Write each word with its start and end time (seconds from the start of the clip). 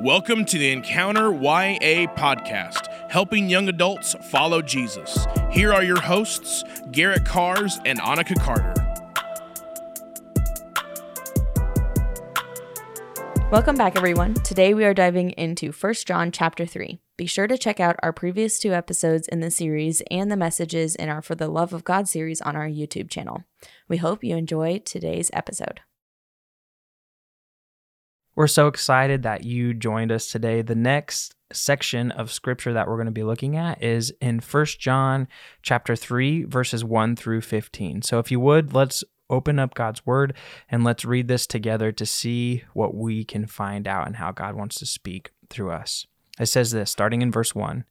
Welcome 0.00 0.44
to 0.46 0.58
the 0.58 0.72
Encounter 0.72 1.32
YA 1.32 2.08
podcast, 2.16 2.88
helping 3.12 3.48
young 3.48 3.68
adults 3.68 4.16
follow 4.28 4.60
Jesus. 4.60 5.24
Here 5.52 5.72
are 5.72 5.84
your 5.84 6.00
hosts, 6.00 6.64
Garrett 6.90 7.24
Cars 7.24 7.78
and 7.86 8.00
Annika 8.00 8.34
Carter. 8.40 8.74
Welcome 13.52 13.76
back 13.76 13.94
everyone. 13.94 14.34
Today 14.34 14.74
we 14.74 14.84
are 14.84 14.94
diving 14.94 15.30
into 15.30 15.70
1 15.70 15.94
John 16.04 16.32
chapter 16.32 16.66
3. 16.66 16.98
Be 17.16 17.26
sure 17.26 17.46
to 17.46 17.56
check 17.56 17.78
out 17.78 17.94
our 18.02 18.12
previous 18.12 18.58
two 18.58 18.72
episodes 18.72 19.28
in 19.28 19.38
the 19.38 19.50
series 19.50 20.02
and 20.10 20.28
the 20.28 20.36
messages 20.36 20.96
in 20.96 21.08
our 21.08 21.22
For 21.22 21.36
the 21.36 21.46
Love 21.46 21.72
of 21.72 21.84
God 21.84 22.08
series 22.08 22.40
on 22.40 22.56
our 22.56 22.68
YouTube 22.68 23.08
channel. 23.08 23.44
We 23.88 23.98
hope 23.98 24.24
you 24.24 24.36
enjoy 24.36 24.80
today's 24.80 25.30
episode. 25.32 25.82
We're 28.36 28.48
so 28.48 28.66
excited 28.66 29.22
that 29.22 29.44
you 29.44 29.74
joined 29.74 30.10
us 30.10 30.30
today. 30.30 30.60
The 30.60 30.74
next 30.74 31.36
section 31.52 32.10
of 32.10 32.32
scripture 32.32 32.72
that 32.72 32.88
we're 32.88 32.96
going 32.96 33.06
to 33.06 33.12
be 33.12 33.22
looking 33.22 33.56
at 33.56 33.80
is 33.80 34.12
in 34.20 34.40
First 34.40 34.80
John 34.80 35.28
chapter 35.62 35.94
3 35.94 36.42
verses 36.44 36.84
1 36.84 37.14
through 37.14 37.42
15. 37.42 38.02
So 38.02 38.18
if 38.18 38.32
you 38.32 38.40
would, 38.40 38.74
let's 38.74 39.04
open 39.30 39.60
up 39.60 39.74
God's 39.74 40.04
word 40.04 40.34
and 40.68 40.82
let's 40.82 41.04
read 41.04 41.28
this 41.28 41.46
together 41.46 41.92
to 41.92 42.04
see 42.04 42.64
what 42.72 42.92
we 42.92 43.24
can 43.24 43.46
find 43.46 43.86
out 43.86 44.08
and 44.08 44.16
how 44.16 44.32
God 44.32 44.56
wants 44.56 44.76
to 44.80 44.86
speak 44.86 45.30
through 45.48 45.70
us. 45.70 46.06
It 46.40 46.46
says 46.46 46.72
this 46.72 46.90
starting 46.90 47.22
in 47.22 47.30
verse 47.30 47.54
1. 47.54 47.84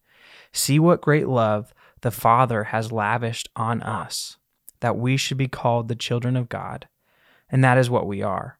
See 0.51 0.77
what 0.77 1.01
great 1.01 1.29
love 1.29 1.73
the 2.01 2.11
Father 2.11 2.65
has 2.65 2.91
lavished 2.91 3.47
on 3.55 3.81
us 3.81 4.35
that 4.81 4.97
we 4.97 5.15
should 5.15 5.37
be 5.37 5.47
called 5.47 5.87
the 5.87 5.95
children 5.95 6.35
of 6.35 6.49
God. 6.49 6.89
And 7.49 7.63
that 7.63 7.77
is 7.77 7.89
what 7.89 8.05
we 8.05 8.21
are. 8.21 8.59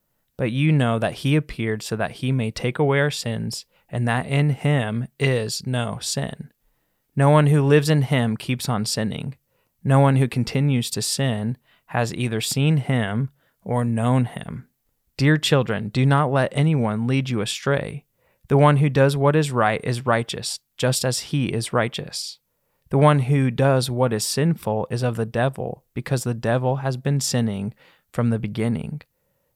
But 0.41 0.51
you 0.51 0.71
know 0.71 0.97
that 0.97 1.17
he 1.17 1.35
appeared 1.35 1.83
so 1.83 1.95
that 1.97 2.13
he 2.13 2.31
may 2.31 2.49
take 2.49 2.79
away 2.79 2.99
our 2.99 3.11
sins, 3.11 3.67
and 3.87 4.07
that 4.07 4.25
in 4.25 4.49
him 4.49 5.07
is 5.19 5.67
no 5.67 5.99
sin. 6.01 6.51
No 7.15 7.29
one 7.29 7.45
who 7.45 7.61
lives 7.61 7.91
in 7.91 8.01
him 8.01 8.35
keeps 8.35 8.67
on 8.67 8.85
sinning. 8.85 9.35
No 9.83 9.99
one 9.99 10.15
who 10.15 10.27
continues 10.27 10.89
to 10.89 11.01
sin 11.03 11.59
has 11.89 12.11
either 12.15 12.41
seen 12.41 12.77
him 12.77 13.29
or 13.61 13.85
known 13.85 14.25
him. 14.25 14.67
Dear 15.15 15.37
children, 15.37 15.89
do 15.89 16.07
not 16.07 16.31
let 16.31 16.51
anyone 16.53 17.05
lead 17.05 17.29
you 17.29 17.41
astray. 17.41 18.05
The 18.47 18.57
one 18.57 18.77
who 18.77 18.89
does 18.89 19.15
what 19.15 19.35
is 19.35 19.51
right 19.51 19.79
is 19.83 20.07
righteous, 20.07 20.59
just 20.75 21.05
as 21.05 21.19
he 21.19 21.53
is 21.53 21.71
righteous. 21.71 22.39
The 22.89 22.97
one 22.97 23.19
who 23.19 23.51
does 23.51 23.91
what 23.91 24.11
is 24.11 24.25
sinful 24.25 24.87
is 24.89 25.03
of 25.03 25.17
the 25.17 25.25
devil, 25.27 25.83
because 25.93 26.23
the 26.23 26.33
devil 26.33 26.77
has 26.77 26.97
been 26.97 27.19
sinning 27.19 27.75
from 28.11 28.31
the 28.31 28.39
beginning. 28.39 29.03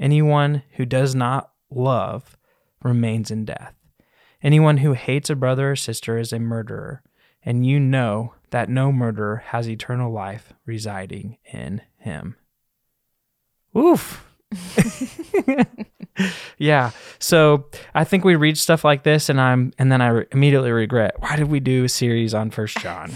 Anyone 0.00 0.62
who 0.76 0.86
does 0.86 1.14
not 1.14 1.52
love 1.70 2.36
remains 2.82 3.30
in 3.30 3.44
death. 3.44 3.74
Anyone 4.42 4.78
who 4.78 4.94
hates 4.94 5.28
a 5.28 5.36
brother 5.36 5.72
or 5.72 5.76
sister 5.76 6.16
is 6.16 6.32
a 6.32 6.38
murderer, 6.38 7.02
and 7.44 7.66
you 7.66 7.78
know 7.78 8.32
that 8.48 8.70
no 8.70 8.90
murderer 8.90 9.44
has 9.48 9.68
eternal 9.68 10.10
life 10.10 10.54
residing 10.64 11.36
in 11.52 11.82
him. 11.98 12.36
Oof. 13.76 14.24
yeah. 16.58 16.90
So 17.30 17.66
I 17.94 18.02
think 18.02 18.24
we 18.24 18.34
read 18.34 18.58
stuff 18.58 18.84
like 18.84 19.04
this, 19.04 19.28
and 19.28 19.40
I'm, 19.40 19.72
and 19.78 19.92
then 19.92 20.00
I 20.02 20.08
re- 20.08 20.26
immediately 20.32 20.72
regret 20.72 21.14
why 21.20 21.36
did 21.36 21.48
we 21.48 21.60
do 21.60 21.84
a 21.84 21.88
series 21.88 22.34
on 22.34 22.50
First 22.50 22.76
John? 22.78 23.12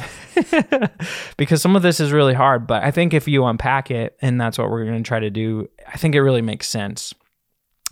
because 1.37 1.61
some 1.61 1.75
of 1.75 1.83
this 1.83 1.99
is 1.99 2.13
really 2.13 2.33
hard, 2.33 2.69
but 2.69 2.85
I 2.85 2.93
think 2.93 3.13
if 3.13 3.27
you 3.27 3.45
unpack 3.45 3.91
it, 3.91 4.17
and 4.23 4.41
that's 4.41 4.57
what 4.57 4.71
we're 4.71 4.85
going 4.85 5.03
to 5.03 5.07
try 5.07 5.19
to 5.19 5.31
do, 5.31 5.69
I 5.93 5.97
think 5.97 6.15
it 6.15 6.23
really 6.23 6.43
makes 6.43 6.69
sense. 6.69 7.13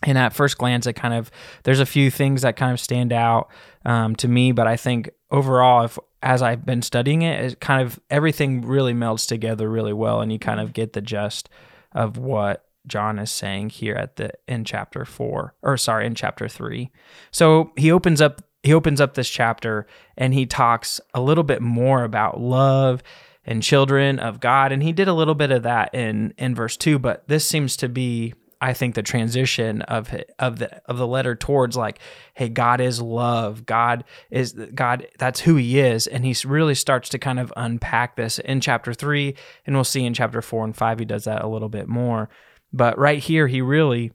And 0.05 0.17
at 0.17 0.33
first 0.33 0.59
glance, 0.59 0.87
it 0.87 0.93
kind 0.93 1.13
of 1.13 1.29
there's 1.65 1.81
a 1.81 1.87
few 1.87 2.09
things 2.09 2.43
that 2.43 2.55
kind 2.55 2.73
of 2.73 2.79
stand 2.79 3.13
out 3.13 3.51
um, 3.85 4.15
to 4.17 4.29
me, 4.29 4.53
but 4.53 4.69
I 4.69 4.77
think 4.77 5.11
overall, 5.33 5.87
if 5.87 5.99
as 6.23 6.41
I've 6.41 6.65
been 6.65 6.83
studying 6.83 7.23
it, 7.23 7.45
it 7.45 7.61
kind 7.61 7.83
of 7.83 7.99
everything 8.11 8.65
really 8.65 8.95
melds 8.95 9.27
together 9.27 9.69
really 9.69 9.93
well, 9.93 10.21
and 10.21 10.33
you 10.33 10.39
kind 10.39 10.61
of 10.61 10.73
get 10.73 10.93
the 10.93 11.01
gist 11.01 11.49
of 11.93 12.17
what 12.17 12.65
John 12.87 13.19
is 13.19 13.31
saying 13.31 13.71
here 13.71 13.95
at 13.95 14.17
the 14.17 14.31
in 14.49 14.65
chapter 14.65 15.05
4 15.05 15.55
or 15.63 15.77
sorry 15.77 16.07
in 16.07 16.15
chapter 16.15 16.49
3. 16.49 16.91
So 17.31 17.73
he 17.77 17.91
opens 17.93 18.21
up 18.21 18.43
he 18.63 18.73
opens 18.73 19.01
up 19.01 19.15
this 19.15 19.29
chapter 19.29 19.87
and 20.17 20.35
he 20.35 20.47
talks 20.47 21.01
a 21.15 21.21
little 21.21 21.45
bit 21.45 21.61
more 21.61 22.05
about 22.05 22.41
love 22.41 23.03
and 23.45 23.63
children 23.63 24.21
of 24.21 24.39
God. 24.39 24.71
And 24.71 24.83
he 24.83 24.93
did 24.93 25.09
a 25.09 25.15
little 25.15 25.35
bit 25.35 25.51
of 25.51 25.65
that 25.65 25.95
in 25.95 26.35
in 26.39 26.55
verse 26.55 26.77
2 26.77 26.99
but 26.99 27.27
this 27.29 27.47
seems 27.47 27.77
to 27.79 27.89
be 27.89 28.35
I 28.61 28.73
think 28.75 28.95
the 28.95 29.03
transition 29.03 29.83
of 29.83 30.15
of 30.39 30.61
the 30.61 30.81
of 30.89 30.97
the 30.97 31.07
letter 31.07 31.35
towards 31.35 31.77
like 31.77 31.99
hey 32.35 32.49
God 32.49 32.81
is 32.81 33.03
love. 33.03 33.67
God 33.67 34.05
is 34.31 34.53
God 34.53 35.09
that's 35.19 35.41
who 35.41 35.57
he 35.57 35.81
is. 35.81 36.07
And 36.07 36.25
he 36.25 36.35
really 36.47 36.77
starts 36.77 37.09
to 37.11 37.19
kind 37.19 37.41
of 37.41 37.53
unpack 37.57 38.17
this 38.17 38.39
in 38.39 38.61
chapter 38.61 38.95
3 38.95 39.35
and 39.67 39.75
we'll 39.75 39.85
see 39.85 40.05
in 40.05 40.15
chapter 40.15 40.41
4 40.41 40.65
and 40.65 40.77
5 40.77 40.99
he 41.01 41.05
does 41.05 41.25
that 41.25 41.43
a 41.43 41.49
little 41.49 41.69
bit 41.69 41.89
more 41.89 42.29
but 42.73 42.99
right 42.99 43.19
here, 43.19 43.47
he 43.47 43.61
really, 43.61 44.13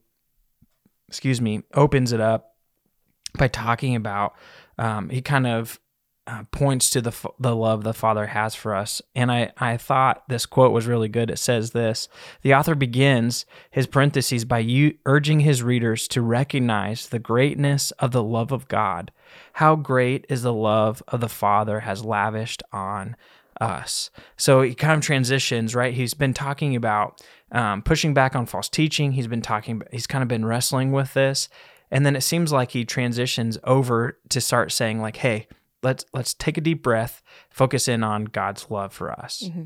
excuse 1.08 1.42
me, 1.42 1.64
opens 1.74 2.12
it 2.12 2.22
up 2.22 2.56
by 3.38 3.48
talking 3.48 3.96
about, 3.96 4.36
um, 4.78 5.10
he 5.10 5.22
kind 5.22 5.48
of 5.48 5.80
uh, 6.28 6.44
points 6.52 6.90
to 6.90 7.00
the 7.02 7.14
the 7.40 7.56
love 7.56 7.84
the 7.84 7.94
Father 7.94 8.28
has 8.28 8.54
for 8.54 8.76
us. 8.76 9.02
And 9.16 9.32
I, 9.32 9.52
I 9.58 9.78
thought 9.78 10.28
this 10.28 10.46
quote 10.46 10.74
was 10.74 10.86
really 10.86 11.08
good. 11.08 11.32
It 11.32 11.40
says 11.40 11.72
this 11.72 12.10
The 12.42 12.54
author 12.54 12.76
begins 12.76 13.46
his 13.72 13.88
parentheses 13.88 14.44
by 14.44 14.60
you, 14.60 14.98
urging 15.06 15.40
his 15.40 15.64
readers 15.64 16.08
to 16.10 16.22
recognize 16.22 17.08
the 17.08 17.20
greatness 17.20 17.92
of 17.92 18.12
the 18.12 18.24
love 18.24 18.52
of 18.52 18.68
God. 18.68 19.12
How 19.54 19.76
great 19.78 20.26
is 20.28 20.42
the 20.42 20.54
love 20.54 21.02
of 21.08 21.22
the 21.22 21.30
Father 21.30 21.82
has 21.82 22.04
lavished 22.04 22.62
on 22.74 23.16
us. 23.62 24.10
So 24.38 24.62
he 24.62 24.76
kind 24.76 24.98
of 24.98 25.02
transitions, 25.02 25.76
right? 25.76 25.94
He's 25.94 26.14
been 26.14 26.34
talking 26.34 26.76
about 26.76 27.22
um, 27.52 27.82
pushing 27.82 28.14
back 28.14 28.36
on 28.36 28.46
false 28.46 28.70
teaching. 28.70 29.14
He's 29.14 29.28
been 29.28 29.42
talking, 29.42 29.82
he's 29.92 30.08
kind 30.08 30.22
of 30.22 30.28
been 30.28 30.46
wrestling 30.46 30.92
with 30.92 31.14
this. 31.14 31.50
And 31.90 32.06
then 32.06 32.16
it 32.16 32.22
seems 32.22 32.52
like 32.52 32.72
he 32.72 32.84
transitions 32.86 33.58
over 33.64 34.20
to 34.30 34.42
start 34.42 34.72
saying, 34.72 35.02
like, 35.02 35.18
hey, 35.18 35.48
let's 35.84 36.06
let's 36.14 36.34
take 36.34 36.58
a 36.58 36.62
deep 36.62 36.84
breath, 36.84 37.22
focus 37.50 37.88
in 37.88 38.04
on 38.04 38.26
God's 38.26 38.70
love 38.70 38.94
for 38.94 39.12
us. 39.12 39.44
Mm-hmm. 39.46 39.64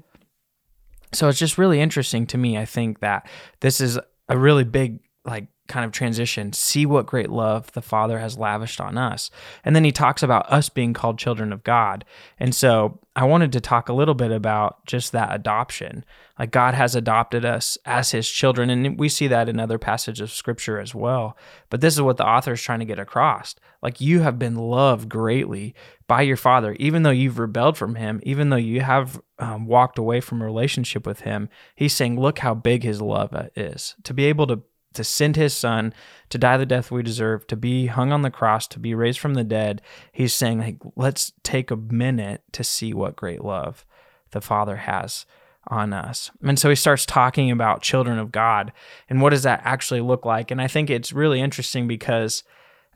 So 1.14 1.28
it's 1.28 1.40
just 1.40 1.58
really 1.58 1.82
interesting 1.82 2.26
to 2.28 2.38
me. 2.38 2.58
I 2.58 2.66
think 2.66 3.00
that 3.00 3.28
this 3.60 3.82
is 3.82 4.00
a 4.30 4.38
really 4.38 4.64
big 4.64 5.00
like 5.26 5.48
kind 5.72 5.86
of 5.86 5.92
transition. 5.94 6.52
See 6.52 6.86
what 6.86 7.06
great 7.06 7.30
love 7.30 7.72
the 7.72 7.82
father 7.82 8.20
has 8.20 8.38
lavished 8.38 8.82
on 8.82 8.98
us. 8.98 9.32
And 9.64 9.74
then 9.74 9.86
he 9.86 9.94
talks 9.94 10.22
about 10.22 10.52
us 10.52 10.68
being 10.68 10.94
called 10.94 11.18
children 11.18 11.54
of 11.54 11.64
god. 11.64 12.04
And 12.40 12.54
so 12.54 13.00
i 13.14 13.26
wanted 13.26 13.52
to 13.52 13.60
talk 13.60 13.90
a 13.90 13.94
little 13.94 14.14
bit 14.14 14.32
about 14.32 14.86
just 14.86 15.12
that 15.14 15.34
adoption. 15.34 16.04
Like 16.38 16.52
god 16.52 16.74
has 16.74 16.94
adopted 16.94 17.46
us 17.46 17.78
as 17.86 18.12
his 18.12 18.30
children 18.30 18.70
and 18.70 19.00
we 19.00 19.08
see 19.08 19.28
that 19.28 19.48
in 19.48 19.60
other 19.60 19.78
passages 19.78 20.22
of 20.22 20.32
scripture 20.32 20.78
as 20.78 20.94
well. 20.94 21.38
But 21.70 21.80
this 21.80 21.94
is 21.94 22.02
what 22.02 22.18
the 22.18 22.28
author 22.28 22.54
is 22.54 22.62
trying 22.62 22.80
to 22.80 22.86
get 22.86 23.00
across. 23.00 23.56
Like 23.82 24.02
you 24.02 24.20
have 24.20 24.38
been 24.38 24.56
loved 24.56 25.08
greatly 25.08 25.74
by 26.08 26.24
your 26.24 26.38
father 26.38 26.76
even 26.80 27.04
though 27.04 27.12
you've 27.12 27.40
rebelled 27.40 27.78
from 27.78 27.96
him 27.96 28.20
even 28.24 28.50
though 28.50 28.58
you 28.58 28.82
have 28.82 29.22
um, 29.40 29.66
walked 29.66 29.98
away 29.98 30.20
from 30.20 30.42
a 30.42 30.46
relationship 30.46 31.08
with 31.08 31.22
him. 31.22 31.48
He's 31.76 31.94
saying 31.94 32.20
look 32.20 32.40
how 32.40 32.54
big 32.54 32.84
his 32.84 33.02
love 33.02 33.34
is. 33.56 33.96
To 34.04 34.14
be 34.14 34.26
able 34.26 34.48
to 34.48 34.62
to 34.94 35.04
send 35.04 35.36
his 35.36 35.54
son 35.54 35.94
to 36.30 36.38
die 36.38 36.58
the 36.58 36.66
death 36.66 36.92
we 36.92 37.04
deserve, 37.04 37.48
to 37.48 37.56
be 37.56 37.88
hung 37.88 38.12
on 38.12 38.22
the 38.22 38.32
cross, 38.32 38.68
to 38.68 38.80
be 38.80 38.94
raised 38.94 39.20
from 39.20 39.34
the 39.34 39.44
dead. 39.44 39.82
He's 40.12 40.34
saying, 40.34 40.60
like, 40.60 40.78
let's 40.96 41.34
take 41.44 41.72
a 41.72 41.76
minute 41.76 42.44
to 42.54 42.64
see 42.64 42.94
what 42.94 43.16
great 43.16 43.44
love 43.44 43.86
the 44.32 44.42
Father 44.42 44.78
has 44.78 45.26
on 45.68 45.94
us. 45.94 46.32
And 46.42 46.58
so 46.58 46.70
he 46.70 46.76
starts 46.76 47.06
talking 47.06 47.52
about 47.52 47.82
children 47.82 48.18
of 48.18 48.32
God 48.32 48.72
and 49.10 49.22
what 49.22 49.30
does 49.30 49.44
that 49.44 49.62
actually 49.64 50.02
look 50.02 50.26
like. 50.26 50.52
And 50.52 50.62
I 50.62 50.68
think 50.68 50.90
it's 50.90 51.14
really 51.14 51.40
interesting 51.40 51.88
because 51.88 52.44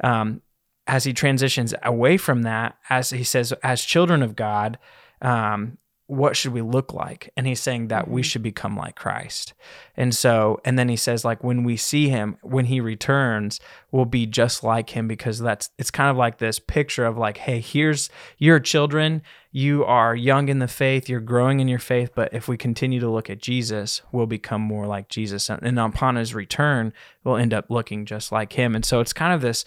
um, 0.04 0.42
as 0.88 1.04
he 1.04 1.14
transitions 1.14 1.74
away 1.84 2.18
from 2.18 2.44
that, 2.44 2.78
as 2.90 3.12
he 3.12 3.24
says, 3.24 3.54
as 3.64 3.82
children 3.82 4.24
of 4.24 4.36
God, 4.36 4.78
um, 5.22 5.78
what 6.08 6.38
should 6.38 6.54
we 6.54 6.62
look 6.62 6.94
like? 6.94 7.32
And 7.36 7.48
he's 7.48 7.60
saying 7.60 7.88
that 7.88 8.08
we 8.08 8.22
mm-hmm. 8.22 8.26
should 8.26 8.44
become 8.44 8.78
like 8.78 8.96
christ. 8.96 9.54
And 9.98 10.14
so 10.14 10.62
and 10.64 10.78
then 10.78 10.88
he 10.88 10.96
says 10.96 11.26
like 11.26 11.44
when 11.44 11.64
we 11.64 11.78
see 11.78 12.10
him 12.10 12.38
when 12.42 12.66
he 12.66 12.80
returns 12.80 13.60
we'll 13.92 14.06
be 14.06 14.26
just 14.26 14.64
like 14.64 14.92
him 14.92 15.08
because 15.08 15.40
that's 15.40 15.70
it's 15.78 15.92
kind 15.92 16.10
of 16.10 16.18
like 16.18 16.38
this 16.38 16.60
picture 16.60 17.06
of 17.06 17.18
like 17.18 17.38
hey 17.38 17.60
here's 17.60 18.10
your 18.38 18.60
children. 18.60 19.24
You 19.52 19.86
are 19.86 20.16
young 20.16 20.50
in 20.50 20.60
the 20.60 20.68
faith. 20.68 21.08
You're 21.08 21.22
growing 21.22 21.62
in 21.62 21.70
your 21.70 21.80
faith. 21.80 22.12
But 22.14 22.34
if 22.34 22.48
we 22.48 22.58
continue 22.58 23.00
to 23.00 23.10
look 23.10 23.30
at 23.30 23.40
jesus 23.40 24.02
we'll 24.12 24.28
become 24.28 24.62
more 24.62 24.86
like 24.86 25.10
jesus. 25.10 25.50
And 25.50 25.80
upon 25.80 26.18
his 26.18 26.36
return 26.36 26.94
we'll 27.24 27.38
end 27.38 27.54
up 27.54 27.70
looking 27.70 28.06
just 28.06 28.32
like 28.32 28.54
him. 28.54 28.76
And 28.76 28.86
so 28.86 29.00
it's 29.00 29.14
kind 29.14 29.34
of 29.34 29.42
this 29.42 29.66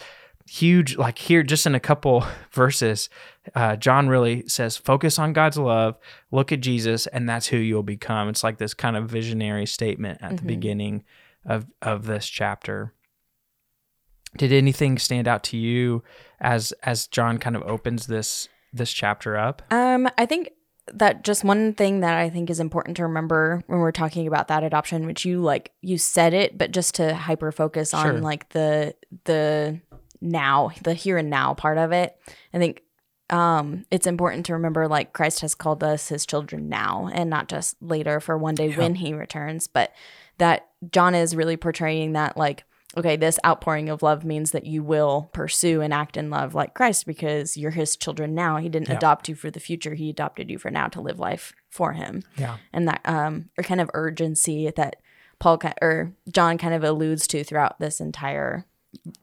huge 0.48 0.96
like 0.96 1.18
here 1.18 1.42
just 1.42 1.66
in 1.66 1.74
a 1.74 1.80
couple 1.80 2.24
verses 2.52 3.10
uh, 3.54 3.76
john 3.76 4.08
really 4.08 4.46
says 4.48 4.76
focus 4.76 5.18
on 5.18 5.32
god's 5.32 5.58
love 5.58 5.96
look 6.30 6.52
at 6.52 6.60
jesus 6.60 7.06
and 7.08 7.28
that's 7.28 7.48
who 7.48 7.56
you'll 7.56 7.82
become 7.82 8.28
it's 8.28 8.42
like 8.42 8.58
this 8.58 8.74
kind 8.74 8.96
of 8.96 9.08
visionary 9.10 9.66
statement 9.66 10.18
at 10.22 10.28
mm-hmm. 10.28 10.36
the 10.36 10.42
beginning 10.42 11.04
of 11.44 11.66
of 11.82 12.06
this 12.06 12.26
chapter 12.26 12.94
did 14.36 14.52
anything 14.52 14.98
stand 14.98 15.28
out 15.28 15.42
to 15.42 15.56
you 15.56 16.02
as 16.40 16.72
as 16.82 17.06
john 17.06 17.38
kind 17.38 17.54
of 17.54 17.62
opens 17.62 18.06
this 18.06 18.48
this 18.72 18.92
chapter 18.92 19.36
up 19.36 19.62
um 19.70 20.08
i 20.16 20.24
think 20.24 20.50
that 20.94 21.22
just 21.22 21.44
one 21.44 21.74
thing 21.74 22.00
that 22.00 22.14
I 22.14 22.30
think 22.30 22.48
is 22.48 22.60
important 22.60 22.96
to 22.96 23.02
remember 23.02 23.62
when 23.66 23.80
we're 23.80 23.92
talking 23.92 24.26
about 24.26 24.48
that 24.48 24.64
adoption, 24.64 25.04
which 25.04 25.24
you 25.24 25.40
like 25.40 25.72
you 25.82 25.98
said 25.98 26.32
it, 26.32 26.56
but 26.56 26.70
just 26.70 26.94
to 26.94 27.14
hyper 27.14 27.52
focus 27.52 27.92
on 27.92 28.06
sure. 28.06 28.20
like 28.20 28.48
the 28.50 28.94
the 29.24 29.80
now, 30.20 30.70
the 30.82 30.94
here 30.94 31.18
and 31.18 31.30
now 31.30 31.54
part 31.54 31.78
of 31.78 31.92
it. 31.92 32.16
I 32.52 32.58
think 32.58 32.82
um, 33.30 33.84
it's 33.90 34.06
important 34.06 34.46
to 34.46 34.54
remember 34.54 34.88
like 34.88 35.12
Christ 35.12 35.40
has 35.40 35.54
called 35.54 35.84
us 35.84 36.08
his 36.08 36.24
children 36.24 36.68
now 36.68 37.10
and 37.12 37.28
not 37.28 37.48
just 37.48 37.76
later 37.82 38.20
for 38.20 38.38
one 38.38 38.54
day 38.54 38.70
yeah. 38.70 38.78
when 38.78 38.94
he 38.96 39.12
returns, 39.12 39.66
but 39.66 39.92
that 40.38 40.68
John 40.90 41.14
is 41.14 41.36
really 41.36 41.56
portraying 41.56 42.12
that 42.12 42.36
like 42.36 42.64
okay, 42.96 43.16
this 43.16 43.38
outpouring 43.44 43.90
of 43.90 44.02
love 44.02 44.24
means 44.24 44.50
that 44.52 44.66
you 44.66 44.82
will 44.82 45.30
pursue 45.32 45.82
and 45.82 45.92
act 45.92 46.16
in 46.16 46.30
love 46.30 46.54
like 46.54 46.74
Christ 46.74 47.06
because 47.06 47.56
you're 47.56 47.70
his 47.70 47.96
children 47.96 48.34
now. 48.34 48.56
He 48.56 48.68
didn't 48.68 48.88
yeah. 48.88 48.96
adopt 48.96 49.28
you 49.28 49.34
for 49.34 49.50
the 49.50 49.60
future, 49.60 49.94
he 49.94 50.08
adopted 50.08 50.50
you 50.50 50.58
for 50.58 50.70
now 50.70 50.88
to 50.88 51.00
live 51.00 51.18
life 51.18 51.52
for 51.68 51.92
him. 51.92 52.22
Yeah. 52.36 52.56
And 52.72 52.88
that 52.88 53.00
um 53.04 53.50
or 53.58 53.64
kind 53.64 53.80
of 53.80 53.90
urgency 53.94 54.70
that 54.74 54.96
Paul 55.38 55.60
or 55.82 56.12
John 56.32 56.56
kind 56.58 56.74
of 56.74 56.82
alludes 56.82 57.26
to 57.28 57.44
throughout 57.44 57.78
this 57.78 58.00
entire 58.00 58.64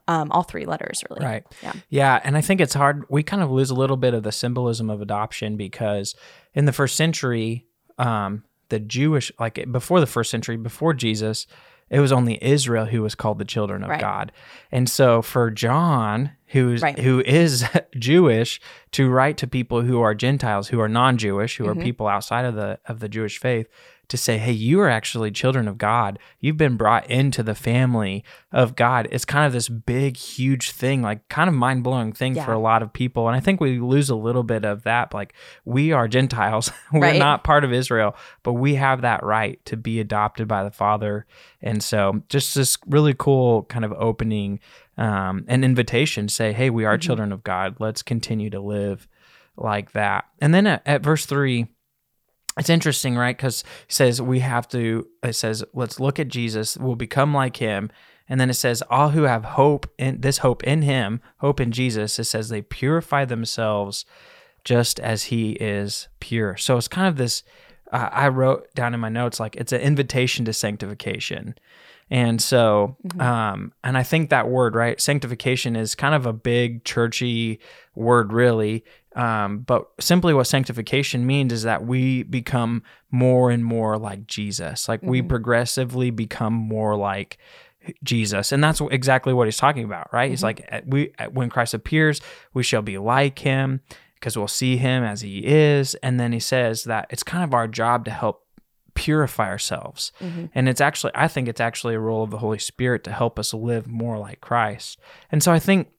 um, 0.07 0.31
all 0.31 0.44
three 0.44 0.65
letters, 0.65 1.03
really. 1.09 1.25
Right. 1.25 1.44
Yeah. 1.62 1.73
Yeah. 1.89 2.21
And 2.23 2.38
I 2.38 2.41
think 2.41 2.62
it's 2.62 2.73
hard. 2.73 3.06
We 3.09 3.23
kind 3.23 3.41
of 3.41 3.51
lose 3.51 3.69
a 3.69 3.75
little 3.75 3.97
bit 3.97 4.13
of 4.13 4.23
the 4.23 4.31
symbolism 4.31 4.89
of 4.89 5.01
adoption 5.01 5.57
because 5.57 6.15
in 6.53 6.65
the 6.65 6.73
first 6.73 6.95
century, 6.95 7.65
um, 7.97 8.44
the 8.69 8.79
Jewish, 8.79 9.31
like 9.39 9.71
before 9.71 10.00
the 10.00 10.07
first 10.07 10.31
century, 10.31 10.57
before 10.57 10.94
Jesus, 10.94 11.47
it 11.89 12.00
was 12.00 12.12
only 12.12 12.44
Israel 12.44 12.85
who 12.85 13.03
was 13.03 13.13
called 13.13 13.38
the 13.38 13.45
children 13.45 13.83
of 13.83 13.89
right. 13.89 14.01
God. 14.01 14.31
And 14.71 14.89
so 14.89 15.21
for 15.21 15.51
John, 15.51 16.31
who's 16.47 16.81
right. 16.81 16.97
who 16.97 17.21
is 17.21 17.63
Jewish, 17.97 18.59
to 18.91 19.09
write 19.09 19.38
to 19.38 19.47
people 19.47 19.81
who 19.81 20.01
are 20.01 20.15
Gentiles, 20.15 20.69
who 20.69 20.79
are 20.79 20.89
non-Jewish, 20.89 21.57
who 21.57 21.65
mm-hmm. 21.65 21.79
are 21.79 21.83
people 21.83 22.07
outside 22.07 22.45
of 22.45 22.56
the 22.56 22.79
of 22.88 23.00
the 23.00 23.09
Jewish 23.09 23.39
faith, 23.39 23.67
to 24.10 24.18
say, 24.18 24.38
hey, 24.38 24.52
you 24.52 24.80
are 24.81 24.90
actually 24.90 25.31
children 25.31 25.68
of 25.68 25.78
God. 25.78 26.19
You've 26.40 26.57
been 26.57 26.78
brought 26.78 27.10
into 27.10 27.44
the 27.44 27.56
family 27.56 28.24
of 28.52 28.75
God. 28.75 29.07
It's 29.12 29.25
kind 29.25 29.46
of 29.46 29.54
this 29.54 29.69
big, 29.69 30.18
huge 30.18 30.72
thing, 30.72 31.02
like 31.02 31.28
kind 31.30 31.48
of 31.48 31.56
mind 31.56 31.84
blowing 31.84 32.13
thing 32.13 32.36
yeah. 32.36 32.46
for 32.46 32.54
a 32.54 32.60
lot 32.60 32.84
of 32.84 32.94
people. 32.94 33.28
And 33.28 33.36
I 33.36 33.40
think 33.40 33.60
we 33.60 33.80
lose 33.80 34.10
a 34.10 34.16
little 34.16 34.44
bit 34.44 34.66
of 34.66 34.84
that. 34.84 35.13
Like, 35.13 35.34
we 35.66 35.92
are 35.92 36.07
Gentiles, 36.07 36.72
we're 36.94 37.02
right. 37.02 37.19
not 37.19 37.44
part 37.44 37.63
of 37.63 37.74
Israel, 37.74 38.16
but 38.44 38.54
we 38.54 38.75
have 38.75 39.02
that 39.02 39.24
right 39.24 39.63
to 39.66 39.78
be 39.78 40.00
adopted 40.00 40.48
by 40.48 40.63
the 40.63 40.72
Father. 40.72 41.25
And 41.62 41.84
so, 41.84 42.24
just 42.30 42.56
this 42.56 42.78
really 42.88 43.16
cool 43.18 43.63
kind 43.63 43.86
of 43.86 43.94
opening 43.94 44.60
um, 44.98 45.46
an 45.48 45.63
invitation 45.63 46.30
say, 46.30 46.54
hey, 46.54 46.69
we 46.69 46.86
are 46.86 46.94
mm-hmm. 46.94 47.01
children 47.01 47.31
of 47.31 47.44
God. 47.44 47.75
Let's 47.80 48.01
continue 48.01 48.50
to 48.51 48.60
live 48.60 49.08
like 49.58 49.92
that. 49.94 50.25
And 50.40 50.54
then 50.54 50.68
at, 50.68 50.81
at 50.86 51.01
verse 51.01 51.25
three, 51.25 51.68
it's 52.57 52.69
interesting, 52.69 53.16
right? 53.16 53.36
Because 53.36 53.62
it 53.88 53.94
says 53.94 54.22
we 54.22 54.40
have 54.40 54.68
to, 54.69 55.07
it 55.24 55.34
says, 55.34 55.63
let's 55.74 56.00
look 56.00 56.19
at 56.19 56.30
Jesus, 56.30 56.78
we'll 56.78 56.96
become 56.96 57.34
like 57.34 57.57
him. 57.57 57.90
And 58.28 58.40
then 58.40 58.50
it 58.50 58.56
says, 58.56 58.81
all 58.90 59.10
who 59.10 59.24
have 59.24 59.44
hope 59.44 59.88
in 59.98 60.22
this 60.22 60.40
hope 60.40 60.63
in 60.63 60.81
him, 60.81 61.22
hope 61.38 61.60
in 61.60 61.72
Jesus, 61.72 62.18
it 62.18 62.24
says 62.24 62.50
they 62.50 62.62
purify 62.62 63.25
themselves 63.25 64.06
just 64.63 65.00
as 65.00 65.25
he 65.25 65.52
is 65.54 66.07
pure. 66.19 66.57
So 66.57 66.78
it's 66.78 66.88
kind 66.88 67.07
of 67.07 67.18
this, 67.18 67.44
uh, 67.92 68.10
I 68.12 68.30
wrote 68.30 68.74
down 68.74 68.94
in 68.94 69.00
my 69.00 69.10
notes, 69.10 69.40
like 69.40 69.56
it's 69.58 69.74
an 69.74 69.81
invitation 69.81 70.44
to 70.46 70.54
sanctification. 70.54 71.56
And 72.10 72.42
so, 72.42 72.98
mm-hmm. 73.08 73.22
um, 73.22 73.74
and 73.84 73.98
I 73.98 74.04
think 74.04 74.30
that 74.30 74.50
word, 74.50 74.75
right, 74.75 75.00
sanctification 75.01 75.75
is 75.75 75.96
kind 75.96 76.16
of 76.16 76.25
a 76.25 76.34
big 76.34 76.84
churchy 76.84 77.60
word, 77.96 78.31
really. 78.31 78.84
Um, 79.15 79.59
but 79.59 79.88
simply 80.00 80.33
what 80.33 80.45
sanctification 80.45 81.25
means 81.25 81.53
is 81.53 81.63
that 81.63 81.86
we 81.86 82.24
become 82.24 82.84
more 83.12 83.50
and 83.50 83.63
more 83.63 83.98
like 83.98 84.27
Jesus. 84.27 84.89
Like 84.89 85.00
mm-hmm. 85.00 85.10
we 85.10 85.22
progressively 85.22 86.12
become 86.12 86.53
more 86.53 86.95
like 86.95 87.38
Jesus. 88.03 88.51
And 88.51 88.63
that's 88.63 88.81
exactly 88.91 89.34
what 89.34 89.48
he's 89.48 89.57
talking 89.57 89.84
about, 89.84 90.12
right? 90.13 90.25
Mm-hmm. 90.25 90.31
He's 90.31 90.43
like, 90.43 90.84
we, 90.86 91.13
when 91.31 91.50
Christ 91.50 91.74
appears, 91.74 92.19
we 92.53 92.63
shall 92.63 92.81
be 92.81 92.98
like 92.98 93.39
him 93.39 93.81
because 94.15 94.38
we'll 94.38 94.48
see 94.48 94.77
him 94.77 95.03
as 95.03 95.22
he 95.22 95.45
is. 95.45 95.95
And 95.95 96.19
then 96.19 96.34
he 96.34 96.39
says 96.39 96.84
that 96.86 97.07
it's 97.10 97.24
kind 97.24 97.43
of 97.43 97.53
our 97.53 97.67
job 97.67 98.05
to 98.05 98.12
help 98.12 98.43
purify 98.95 99.48
ourselves. 99.48 100.12
Mm-hmm. 100.19 100.45
And 100.55 100.67
it's 100.67 100.81
actually, 100.81 101.12
I 101.15 101.27
think 101.27 101.48
it's 101.48 101.62
actually 101.62 101.95
a 101.95 102.00
role 102.00 102.24
of 102.24 102.31
the 102.31 102.39
Holy 102.39 102.60
Spirit 102.60 103.03
to 103.03 103.12
help 103.12 103.38
us 103.38 103.53
live 103.53 103.88
more 103.88 104.17
like 104.17 104.41
Christ. 104.41 105.00
And 105.31 105.43
so 105.43 105.51
I 105.51 105.60
think 105.60 105.89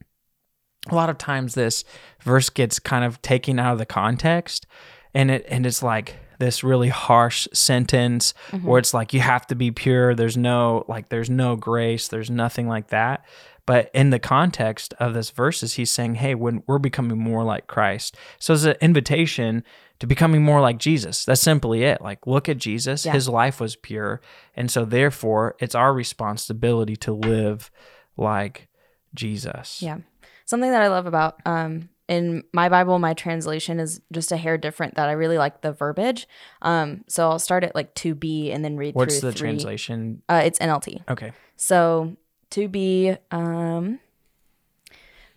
a 0.91 0.95
lot 0.95 1.11
of 1.11 1.19
times 1.19 1.55
this 1.55 1.85
verse 2.21 2.51
gets 2.51 2.79
kind 2.79 3.05
of 3.05 3.21
taken 3.23 3.59
out 3.59 3.73
of 3.73 3.79
the 3.79 3.87
context 3.87 4.67
and 5.15 5.31
it 5.31 5.47
and 5.49 5.67
it's 5.67 5.83
like 5.83 6.17
this 6.39 6.63
really 6.63 6.91
harsh 6.91 7.49
sentence 7.53 8.35
mm-hmm. 8.51 8.67
where 8.67 8.79
it's 8.79 8.93
like 8.93 9.15
you 9.15 9.21
have 9.21 9.47
to 9.47 9.55
be 9.55 9.71
pure. 9.71 10.15
There's 10.15 10.37
no 10.37 10.85
like 10.89 11.09
there's 11.09 11.31
no 11.31 11.57
grace. 11.57 12.09
There's 12.09 12.31
nothing 12.31 12.69
like 12.69 12.89
that. 12.89 13.25
But 13.65 13.91
in 13.95 14.11
the 14.11 14.19
context 14.19 14.95
of 15.01 15.15
this 15.15 15.31
verses 15.31 15.75
he's 15.75 15.91
saying 15.91 16.17
hey 16.17 16.35
when 16.35 16.63
we're 16.67 16.79
becoming 16.79 17.19
more 17.19 17.43
like 17.43 17.67
christ. 17.67 18.17
So 18.39 18.53
it's 18.53 18.65
an 18.65 18.77
invitation 18.81 19.65
to 19.99 20.07
becoming 20.07 20.43
more 20.43 20.61
like 20.61 20.79
jesus. 20.79 21.25
That's 21.25 21.41
simply 21.41 21.83
it. 21.85 22.03
Like 22.03 22.27
look 22.27 22.49
at 22.49 22.59
jesus. 22.59 23.07
Yeah. 23.07 23.13
his 23.13 23.29
life 23.29 23.61
was 23.61 23.77
pure. 23.77 24.21
And 24.55 24.71
so 24.71 24.85
therefore 24.85 25.57
it's 25.59 25.75
our 25.75 25.95
responsibility 25.95 26.97
to 26.97 27.13
live 27.13 27.71
like 28.17 28.69
jesus. 29.15 29.81
Yeah 29.81 29.99
something 30.47 30.71
that 30.71 30.81
I 30.83 30.89
love 30.89 31.05
about 31.07 31.41
um, 31.45 31.91
in 32.09 32.43
my 32.53 32.69
Bible, 32.69 32.99
my 32.99 33.13
translation 33.15 33.79
is 33.81 34.01
just 34.13 34.33
a 34.33 34.37
hair 34.37 34.57
different. 34.57 34.95
That 34.95 35.09
I 35.09 35.13
really 35.13 35.39
like 35.39 35.61
the 35.61 35.73
verbiage. 35.73 36.27
Um, 36.63 37.05
so 37.09 37.29
I'll 37.29 37.39
start 37.39 37.63
at 37.65 37.75
like 37.75 37.95
to 37.97 38.15
be 38.15 38.51
and 38.53 38.65
then 38.65 38.77
read 38.77 38.95
What's 38.95 39.21
the 39.21 39.33
three. 39.33 39.49
translation? 39.51 40.23
Uh, 40.29 40.43
it's 40.45 40.59
NLT. 40.59 41.03
Okay. 41.11 41.33
So 41.57 42.17
to 42.51 42.69
be, 42.69 43.17
um, 43.31 43.99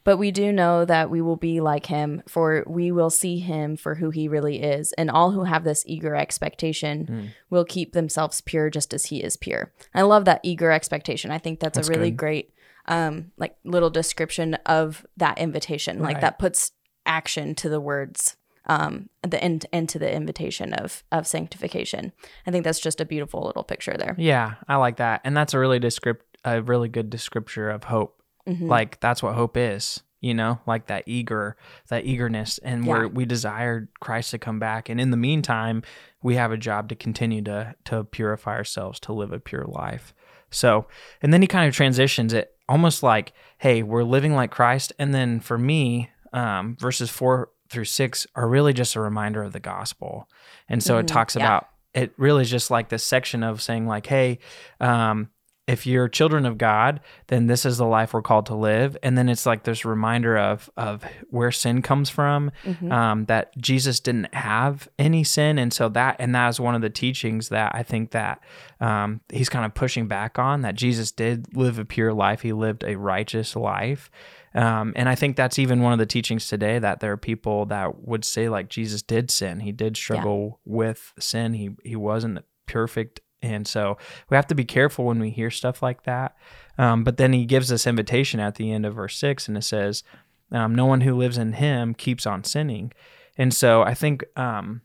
But 0.03 0.17
we 0.17 0.31
do 0.31 0.51
know 0.51 0.85
that 0.85 1.09
we 1.09 1.21
will 1.21 1.35
be 1.35 1.59
like 1.59 1.87
him, 1.87 2.23
for 2.27 2.63
we 2.67 2.91
will 2.91 3.09
see 3.09 3.39
him 3.39 3.75
for 3.75 3.95
who 3.95 4.09
he 4.11 4.27
really 4.27 4.61
is. 4.61 4.93
And 4.93 5.09
all 5.11 5.31
who 5.31 5.43
have 5.43 5.63
this 5.63 5.83
eager 5.87 6.15
expectation 6.15 7.05
Hmm. 7.07 7.25
will 7.49 7.65
keep 7.65 7.93
themselves 7.93 8.41
pure 8.41 8.69
just 8.69 8.93
as 8.93 9.05
he 9.05 9.21
is 9.23 9.37
pure. 9.37 9.71
I 9.93 10.03
love 10.03 10.25
that 10.25 10.39
eager 10.43 10.71
expectation. 10.71 11.31
I 11.31 11.37
think 11.37 11.59
that's, 11.59 11.75
That's 11.77 11.89
a 11.89 11.91
really 11.91 12.11
good. 12.11 12.17
great 12.17 12.53
um 12.87 13.31
like 13.37 13.55
little 13.63 13.89
description 13.89 14.55
of 14.65 15.05
that 15.17 15.37
invitation. 15.37 15.99
Like 15.99 16.21
that 16.21 16.39
puts 16.39 16.71
action 17.05 17.55
to 17.55 17.69
the 17.69 17.79
words 17.81 18.35
um 18.65 19.09
the 19.27 19.41
end 19.43 19.65
and 19.73 19.89
to 19.89 19.99
the 19.99 20.13
invitation 20.13 20.73
of 20.73 21.03
of 21.11 21.25
sanctification. 21.27 22.11
I 22.45 22.51
think 22.51 22.63
that's 22.63 22.79
just 22.79 23.01
a 23.01 23.05
beautiful 23.05 23.43
little 23.43 23.63
picture 23.63 23.95
there. 23.97 24.15
Yeah, 24.17 24.55
I 24.67 24.75
like 24.75 24.97
that. 24.97 25.21
And 25.23 25.35
that's 25.35 25.53
a 25.53 25.59
really 25.59 25.79
descript 25.79 26.25
a 26.45 26.61
really 26.61 26.89
good 26.89 27.09
descriptor 27.09 27.73
of 27.73 27.83
hope. 27.85 28.21
Mhm. 28.47 28.67
Like 28.67 28.99
that's 28.99 29.21
what 29.21 29.35
hope 29.35 29.57
is, 29.57 30.01
you 30.21 30.33
know, 30.33 30.59
like 30.67 30.87
that 30.87 31.03
eager, 31.05 31.55
that 31.89 32.05
eagerness 32.05 32.57
and 32.59 32.85
Yeah. 32.85 32.89
where 32.91 33.07
we 33.07 33.25
desire 33.25 33.89
Christ 33.99 34.31
to 34.31 34.37
come 34.37 34.59
back. 34.59 34.89
And 34.89 34.99
in 34.99 35.11
the 35.11 35.17
meantime, 35.17 35.81
we 36.21 36.35
have 36.35 36.51
a 36.51 36.57
job 36.57 36.89
to 36.89 36.95
continue 36.95 37.41
to 37.43 37.75
to 37.85 38.03
purify 38.03 38.55
ourselves, 38.55 38.99
to 39.01 39.13
live 39.13 39.31
a 39.31 39.39
pure 39.39 39.65
life. 39.65 40.13
So, 40.51 40.87
and 41.21 41.31
then 41.31 41.41
he 41.41 41.47
kind 41.47 41.67
of 41.67 41.75
transitions 41.75 42.33
it 42.33 42.55
almost 42.67 43.03
like, 43.03 43.33
hey, 43.59 43.83
we're 43.83 44.03
living 44.03 44.33
like 44.33 44.51
Christ. 44.51 44.91
And 44.99 45.13
then 45.13 45.39
for 45.39 45.57
me, 45.57 46.09
um, 46.33 46.75
verses 46.79 47.09
four 47.09 47.49
through 47.69 47.85
six 47.85 48.25
are 48.35 48.47
really 48.49 48.73
just 48.73 48.95
a 48.95 48.99
reminder 48.99 49.43
of 49.43 49.53
the 49.53 49.59
gospel. 49.59 50.27
And 50.67 50.81
so 50.83 50.97
it 50.97 51.03
Mhm, 51.03 51.07
talks 51.07 51.35
yeah. 51.35 51.43
about 51.43 51.67
it 51.93 52.13
really 52.17 52.41
is 52.41 52.49
just 52.51 52.69
like 52.71 52.89
this 52.89 53.03
section 53.03 53.41
of 53.43 53.61
saying, 53.61 53.87
like, 53.87 54.05
hey, 54.07 54.39
um, 54.79 55.29
if 55.69 55.85
you're 55.85 56.07
children 56.09 56.45
of 56.45 56.57
God, 56.57 56.99
then 57.27 57.45
this 57.47 57.63
is 57.65 57.77
the 57.77 57.85
life 57.85 58.13
we're 58.13 58.21
called 58.23 58.47
to 58.47 58.55
live. 58.55 58.97
And 59.03 59.15
then 59.17 59.29
it's 59.29 59.45
like 59.45 59.63
this 59.63 59.85
reminder 59.85 60.35
of 60.37 60.69
of 60.75 61.03
where 61.29 61.51
sin 61.51 61.81
comes 61.81 62.09
from, 62.09 62.51
Mhm. 62.65 62.91
um, 62.91 63.25
that 63.25 63.55
Jesus 63.57 63.99
didn't 63.99 64.33
have 64.33 64.87
any 64.97 65.23
sin, 65.23 65.59
and 65.59 65.71
so 65.71 65.87
that 65.89 66.15
and 66.19 66.33
that 66.33 66.49
is 66.49 66.59
one 66.59 66.75
of 66.75 66.81
the 66.81 66.89
teachings 66.89 67.49
that 67.49 67.71
I 67.75 67.83
think 67.83 68.11
that 68.11 68.41
um, 68.81 69.21
he's 69.31 69.49
kind 69.49 69.65
of 69.65 69.73
pushing 69.73 70.07
back 70.07 70.39
on 70.39 70.61
that 70.61 70.75
Jesus 70.75 71.11
did 71.11 71.55
live 71.55 71.77
a 71.79 71.85
pure 71.85 72.13
life. 72.13 72.41
He 72.41 72.53
lived 72.53 72.83
a 72.83 72.95
righteous 72.95 73.55
life. 73.55 74.09
Um, 74.55 74.93
and 74.95 75.07
I 75.07 75.13
think 75.15 75.35
that's 75.35 75.59
even 75.59 75.81
one 75.83 75.93
of 75.93 75.99
the 75.99 76.07
teachings 76.07 76.47
today 76.47 76.79
that 76.79 76.99
there 77.01 77.11
are 77.11 77.17
people 77.17 77.67
that 77.67 78.07
would 78.07 78.25
say 78.25 78.49
like 78.49 78.67
Jesus 78.69 79.03
did 79.03 79.29
sin. 79.29 79.59
He 79.59 79.71
did 79.71 79.95
struggle 79.95 80.59
with 80.65 81.13
sin. 81.19 81.53
He 81.53 81.69
he 81.83 81.95
wasn't 81.95 82.39
perfect. 82.65 83.19
And 83.41 83.67
so 83.67 83.97
we 84.29 84.35
have 84.35 84.47
to 84.47 84.55
be 84.55 84.65
careful 84.65 85.05
when 85.05 85.19
we 85.19 85.29
hear 85.29 85.49
stuff 85.49 85.81
like 85.81 86.03
that. 86.03 86.35
Um, 86.77 87.03
but 87.03 87.17
then 87.17 87.33
he 87.33 87.45
gives 87.45 87.69
this 87.69 87.87
invitation 87.87 88.39
at 88.39 88.55
the 88.55 88.71
end 88.71 88.85
of 88.85 88.95
verse 88.95 89.17
six, 89.17 89.47
and 89.47 89.57
it 89.57 89.63
says, 89.63 90.03
um, 90.51 90.75
"No 90.75 90.85
one 90.85 91.01
who 91.01 91.15
lives 91.15 91.37
in 91.37 91.53
Him 91.53 91.93
keeps 91.93 92.25
on 92.25 92.43
sinning." 92.43 92.91
And 93.37 93.53
so 93.53 93.81
I 93.81 93.93
think, 93.93 94.25
um, 94.37 94.81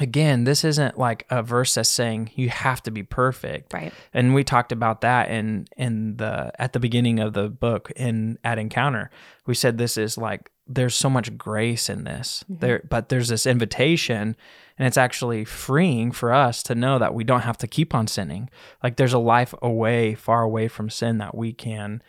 again, 0.00 0.44
this 0.44 0.64
isn't 0.64 0.98
like 0.98 1.26
a 1.30 1.42
verse 1.42 1.74
that's 1.74 1.88
saying 1.88 2.30
you 2.34 2.48
have 2.48 2.82
to 2.84 2.90
be 2.90 3.02
perfect. 3.02 3.72
Right. 3.72 3.92
and 4.12 4.34
we 4.34 4.42
talked 4.42 4.72
about 4.72 5.02
that 5.02 5.30
in 5.30 5.66
in 5.76 6.16
the 6.16 6.52
at 6.58 6.72
the 6.72 6.80
beginning 6.80 7.20
of 7.20 7.34
the 7.34 7.48
book 7.48 7.92
in 7.94 8.38
at 8.42 8.58
encounter. 8.58 9.10
We 9.46 9.54
said 9.54 9.78
this 9.78 9.96
is 9.96 10.16
like 10.16 10.50
there's 10.66 10.94
so 10.94 11.10
much 11.10 11.36
grace 11.36 11.90
in 11.90 12.04
this. 12.04 12.44
Mm-hmm. 12.44 12.60
There 12.60 12.82
but 12.88 13.10
there's 13.10 13.28
this 13.28 13.46
invitation 13.46 14.36
and 14.78 14.86
it's 14.86 14.96
actually 14.96 15.44
freeing 15.44 16.10
for 16.10 16.32
us 16.32 16.62
to 16.64 16.74
know 16.74 16.98
that 16.98 17.14
we 17.14 17.22
don't 17.22 17.42
have 17.42 17.58
to 17.58 17.66
keep 17.66 17.94
on 17.94 18.06
sinning. 18.06 18.48
Like 18.82 18.96
there's 18.96 19.12
a 19.12 19.18
life 19.18 19.54
away 19.60 20.14
far 20.14 20.42
away 20.42 20.68
from 20.68 20.88
sin 20.88 21.18
that 21.18 21.36
we 21.36 21.52
can 21.52 22.02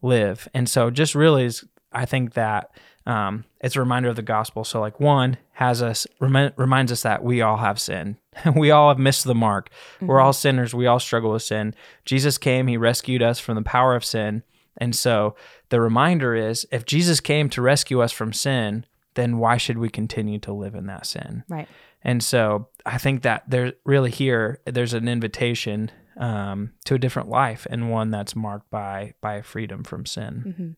live. 0.00 0.48
And 0.54 0.68
so 0.68 0.90
just 0.90 1.14
really 1.14 1.44
is 1.44 1.64
i 1.94 2.06
think 2.06 2.32
that 2.32 2.70
um, 3.06 3.44
it's 3.60 3.76
a 3.76 3.80
reminder 3.80 4.08
of 4.08 4.16
the 4.16 4.22
gospel. 4.22 4.64
So 4.64 4.80
like 4.80 5.00
one 5.00 5.36
has 5.52 5.82
us 5.82 6.06
remi- 6.20 6.52
reminds 6.56 6.92
us 6.92 7.02
that 7.02 7.22
we 7.24 7.40
all 7.42 7.56
have 7.58 7.80
sin. 7.80 8.16
We 8.56 8.70
all 8.70 8.88
have 8.88 8.98
missed 8.98 9.24
the 9.24 9.34
mark. 9.34 9.68
We're 10.00 10.20
all 10.20 10.32
sinners. 10.32 10.72
We 10.74 10.86
all 10.86 10.98
struggle 11.00 11.32
with 11.32 11.42
sin. 11.42 11.74
Jesus 12.06 12.38
came. 12.38 12.66
He 12.66 12.76
rescued 12.78 13.22
us 13.22 13.38
from 13.38 13.56
the 13.56 13.62
power 13.62 13.94
of 13.94 14.04
sin. 14.04 14.42
And 14.78 14.94
so 14.96 15.36
the 15.68 15.80
reminder 15.80 16.34
is 16.34 16.66
if 16.72 16.84
jesus 16.86 17.20
came 17.20 17.48
to 17.50 17.60
rescue 17.62 18.00
us 18.02 18.12
from 18.12 18.32
sin 18.32 18.86
then 19.14 19.36
why 19.38 19.58
should 19.58 19.76
we 19.76 19.90
continue 19.90 20.38
to 20.38 20.52
live 20.52 20.74
in 20.74 20.86
that 20.86 21.04
sin? 21.06 21.44
Right. 21.48 21.68
and 22.02 22.22
so 22.22 22.68
I 22.86 22.96
think 22.98 23.22
that 23.22 23.42
there 23.48 23.74
really 23.84 24.10
here 24.10 24.60
there's 24.64 24.94
an 24.94 25.08
invitation 25.08 25.90
um, 26.16 26.72
to 26.86 26.94
a 26.94 26.98
different 26.98 27.28
life 27.28 27.66
and 27.68 27.90
one 27.90 28.10
that's 28.10 28.34
marked 28.34 28.70
by 28.70 29.12
by 29.20 29.42
freedom 29.42 29.84
from 29.84 30.06
sin. 30.06 30.76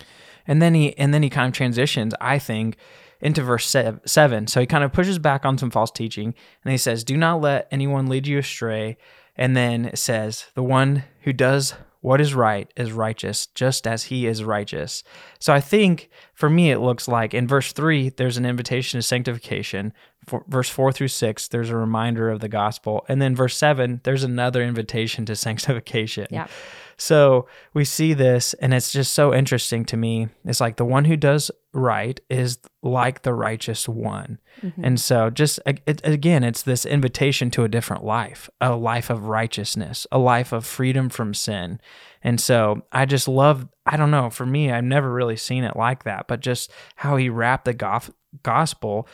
Mhm. 0.00 0.06
And 0.48 0.60
then 0.60 0.74
he 0.74 0.96
and 0.98 1.14
then 1.14 1.22
he 1.22 1.30
kind 1.30 1.46
of 1.46 1.54
transitions, 1.54 2.14
I 2.20 2.40
think, 2.40 2.76
into 3.20 3.42
verse 3.42 3.68
seven. 4.04 4.46
So 4.46 4.60
he 4.60 4.66
kind 4.66 4.82
of 4.82 4.92
pushes 4.92 5.18
back 5.18 5.44
on 5.44 5.58
some 5.58 5.70
false 5.70 5.90
teaching, 5.92 6.34
and 6.64 6.72
he 6.72 6.78
says, 6.78 7.04
"Do 7.04 7.16
not 7.16 7.40
let 7.40 7.68
anyone 7.70 8.08
lead 8.08 8.26
you 8.26 8.38
astray." 8.38 8.96
And 9.36 9.56
then 9.56 9.84
it 9.84 9.98
says, 9.98 10.46
"The 10.54 10.64
one 10.64 11.04
who 11.20 11.32
does 11.32 11.74
what 12.00 12.20
is 12.20 12.32
right 12.32 12.72
is 12.76 12.92
righteous, 12.92 13.46
just 13.46 13.86
as 13.86 14.04
he 14.04 14.26
is 14.26 14.42
righteous." 14.42 15.04
So 15.38 15.52
I 15.52 15.60
think 15.60 16.08
for 16.32 16.48
me, 16.48 16.70
it 16.70 16.78
looks 16.78 17.06
like 17.06 17.34
in 17.34 17.46
verse 17.46 17.72
three, 17.72 18.08
there's 18.08 18.36
an 18.36 18.46
invitation 18.46 18.98
to 18.98 19.02
sanctification. 19.02 19.92
For, 20.26 20.44
verse 20.48 20.68
four 20.68 20.92
through 20.92 21.08
six, 21.08 21.48
there's 21.48 21.70
a 21.70 21.76
reminder 21.76 22.28
of 22.28 22.40
the 22.40 22.48
gospel, 22.48 23.04
and 23.08 23.22
then 23.22 23.34
verse 23.34 23.56
seven, 23.56 24.00
there's 24.04 24.24
another 24.24 24.62
invitation 24.62 25.24
to 25.26 25.36
sanctification. 25.36 26.26
Yeah. 26.30 26.48
So 27.00 27.46
we 27.74 27.84
see 27.84 28.12
this, 28.12 28.54
and 28.54 28.74
it's 28.74 28.90
just 28.90 29.12
so 29.12 29.32
interesting 29.32 29.84
to 29.86 29.96
me. 29.96 30.28
It's 30.44 30.60
like 30.60 30.76
the 30.76 30.84
one 30.84 31.04
who 31.04 31.16
does 31.16 31.48
right 31.72 32.20
is 32.28 32.58
like 32.82 33.22
the 33.22 33.32
righteous 33.32 33.88
one. 33.88 34.38
Mm-hmm. 34.62 34.84
And 34.84 35.00
so, 35.00 35.30
just 35.30 35.60
it, 35.64 36.00
again, 36.02 36.42
it's 36.42 36.62
this 36.62 36.84
invitation 36.84 37.50
to 37.52 37.62
a 37.62 37.68
different 37.68 38.04
life, 38.04 38.50
a 38.60 38.74
life 38.74 39.10
of 39.10 39.26
righteousness, 39.26 40.08
a 40.10 40.18
life 40.18 40.52
of 40.52 40.66
freedom 40.66 41.08
from 41.08 41.34
sin. 41.34 41.80
And 42.20 42.40
so, 42.40 42.82
I 42.90 43.06
just 43.06 43.28
love, 43.28 43.68
I 43.86 43.96
don't 43.96 44.10
know, 44.10 44.28
for 44.28 44.44
me, 44.44 44.72
I've 44.72 44.82
never 44.82 45.12
really 45.12 45.36
seen 45.36 45.62
it 45.62 45.76
like 45.76 46.02
that, 46.02 46.26
but 46.26 46.40
just 46.40 46.70
how 46.96 47.16
he 47.16 47.28
wrapped 47.28 47.64
the 47.64 47.74
gof- 47.74 48.10
gospel 48.42 49.08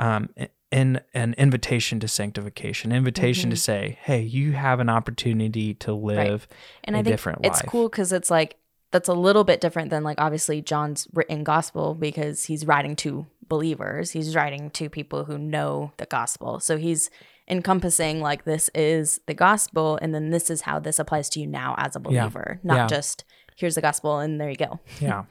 um, 0.00 0.28
in 0.70 1.00
an 1.14 1.34
invitation 1.36 2.00
to 2.00 2.08
sanctification, 2.08 2.92
invitation 2.92 3.50
to 3.50 3.56
say, 3.56 3.98
hey, 4.02 4.22
you 4.22 4.52
have 4.52 4.80
an 4.80 4.88
opportunity 4.88 5.74
to 5.74 5.92
live 5.92 6.46
and 6.84 6.94
a 6.96 7.00
I 7.00 7.02
think 7.02 7.12
different 7.14 7.38
it's 7.44 7.62
life. 7.62 7.70
cool 7.70 7.88
because 7.88 8.12
it's 8.12 8.30
like 8.30 8.56
that's 8.92 9.08
a 9.08 9.14
little 9.14 9.44
bit 9.44 9.60
different 9.60 9.90
than 9.90 10.02
like 10.02 10.20
obviously 10.20 10.60
John's 10.62 11.06
written 11.12 11.44
gospel 11.44 11.94
because 11.94 12.44
he's 12.44 12.66
writing 12.66 12.96
to 12.96 13.26
believers. 13.48 14.12
He's 14.12 14.34
writing 14.34 14.70
to 14.70 14.88
people 14.88 15.24
who 15.24 15.38
know 15.38 15.92
the 15.96 16.06
gospel. 16.06 16.60
So 16.60 16.76
he's 16.76 17.10
encompassing 17.48 18.20
like 18.20 18.44
this 18.44 18.70
is 18.74 19.20
the 19.26 19.34
gospel, 19.34 19.98
and 20.00 20.14
then 20.14 20.30
this 20.30 20.50
is 20.50 20.62
how 20.62 20.78
this 20.78 20.98
applies 21.00 21.28
to 21.30 21.40
you 21.40 21.46
now 21.48 21.74
as 21.78 21.96
a 21.96 21.98
Yeah. 21.98 22.02
believer, 22.22 22.60
not 22.62 22.76
Yeah. 22.76 22.86
just 22.86 23.24
here's 23.56 23.74
the 23.74 23.80
gospel 23.82 24.18
and 24.20 24.40
there 24.40 24.48
you 24.50 24.56
go. 24.56 24.78
Yeah. 25.00 25.24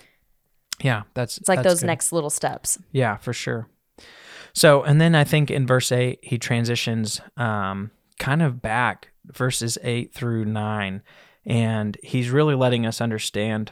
Yeah, 0.82 1.04
that's 1.14 1.38
It's 1.38 1.50
like 1.50 1.64
those 1.64 1.80
good. 1.82 1.88
next 1.88 2.12
little 2.12 2.30
steps. 2.30 2.78
Yeah, 2.92 3.18
for 3.18 3.34
sure. 3.34 3.68
So, 4.60 4.84
and 4.84 5.00
then 5.00 5.16
I 5.16 5.24
think 5.24 5.50
in 5.50 5.66
verse 5.66 5.89
8 5.89 6.20
he 6.22 6.38
transitions 6.38 7.22
um 7.38 7.92
kind 8.18 8.42
of 8.42 8.62
back 8.62 9.08
verses 9.24 9.78
8 9.82 10.13
through 10.13 10.44
9 10.44 11.01
and 11.46 11.98
he's 12.04 12.30
really 12.30 12.56
letting 12.56 12.86
us 12.86 13.00
understand 13.00 13.72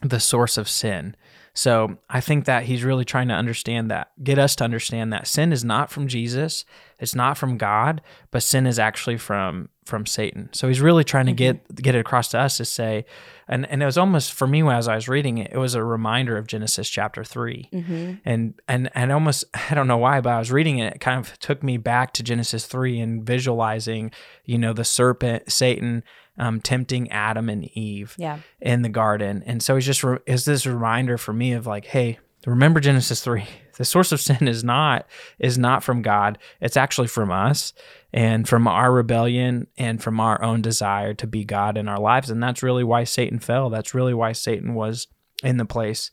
the 0.00 0.18
source 0.18 0.58
of 0.58 0.68
sin. 0.68 1.14
So, 1.54 1.98
I 2.08 2.20
think 2.20 2.46
that 2.46 2.64
he's 2.64 2.82
really 2.82 3.04
trying 3.04 3.28
to 3.28 3.34
understand 3.34 3.90
that, 3.90 4.12
get 4.22 4.38
us 4.38 4.56
to 4.56 4.64
understand 4.64 5.12
that 5.12 5.26
sin 5.26 5.52
is 5.52 5.64
not 5.64 5.90
from 5.90 6.08
Jesus, 6.08 6.64
it's 6.98 7.14
not 7.14 7.36
from 7.36 7.58
God, 7.58 8.00
but 8.30 8.42
sin 8.42 8.66
is 8.66 8.78
actually 8.78 9.18
from 9.18 9.68
from 9.84 10.06
Satan. 10.06 10.48
So 10.52 10.68
he's 10.68 10.80
really 10.80 11.02
trying 11.02 11.26
to 11.26 11.32
get 11.32 11.74
get 11.74 11.94
it 11.96 11.98
across 11.98 12.28
to 12.28 12.38
us 12.38 12.56
to 12.58 12.64
say, 12.64 13.04
and 13.48 13.66
and 13.68 13.82
it 13.82 13.86
was 13.86 13.98
almost 13.98 14.32
for 14.32 14.46
me 14.46 14.62
as 14.70 14.86
I 14.86 14.94
was 14.94 15.08
reading 15.08 15.38
it, 15.38 15.50
it 15.52 15.58
was 15.58 15.74
a 15.74 15.82
reminder 15.82 16.38
of 16.38 16.46
Genesis 16.46 16.88
chapter 16.88 17.24
3 17.24 17.68
Mm-hmm. 17.72 18.12
and 18.24 18.54
and 18.68 18.90
and 18.94 19.10
almost 19.12 19.44
I 19.70 19.74
don't 19.74 19.88
know 19.88 19.96
why, 19.98 20.20
but 20.20 20.30
I 20.30 20.38
was 20.38 20.52
reading 20.52 20.78
it. 20.78 20.94
It 20.94 21.00
kind 21.00 21.18
of 21.18 21.38
took 21.40 21.62
me 21.62 21.76
back 21.76 22.12
to 22.14 22.22
Genesis 22.22 22.66
three 22.66 23.00
and 23.00 23.24
visualizing, 23.24 24.12
you 24.44 24.56
know, 24.58 24.72
the 24.72 24.84
serpent 24.84 25.50
Satan 25.50 26.04
um, 26.38 26.60
tempting 26.60 27.10
Adam 27.10 27.48
and 27.48 27.64
Eve 27.76 28.14
Yeah. 28.18 28.38
in 28.60 28.82
the 28.82 28.88
garden, 28.88 29.42
and 29.46 29.62
so 29.62 29.76
it's 29.76 29.86
just 29.86 30.02
re- 30.04 30.18
is 30.26 30.44
this 30.44 30.66
reminder 30.66 31.18
for 31.18 31.32
me 31.32 31.52
of 31.52 31.66
like, 31.66 31.86
hey, 31.86 32.18
remember 32.46 32.80
Genesis 32.80 33.22
three. 33.22 33.44
The 33.78 33.86
source 33.86 34.12
of 34.12 34.20
sin 34.20 34.46
is 34.48 34.62
not 34.62 35.06
is 35.38 35.56
not 35.56 35.82
from 35.82 36.02
God. 36.02 36.36
It's 36.60 36.76
actually 36.76 37.08
from 37.08 37.32
us 37.32 37.72
and 38.12 38.46
from 38.46 38.68
our 38.68 38.92
rebellion 38.92 39.66
and 39.78 40.00
from 40.00 40.20
our 40.20 40.40
own 40.42 40.60
desire 40.60 41.14
to 41.14 41.26
be 41.26 41.44
God 41.46 41.78
in 41.78 41.88
our 41.88 41.98
lives, 41.98 42.28
and 42.28 42.40
that's 42.42 42.62
really 42.62 42.84
why 42.84 43.04
Satan 43.04 43.38
fell. 43.38 43.70
That's 43.70 43.94
really 43.94 44.12
why 44.12 44.32
Satan 44.32 44.74
was 44.74 45.06
in 45.42 45.56
the 45.56 45.64
place 45.64 46.10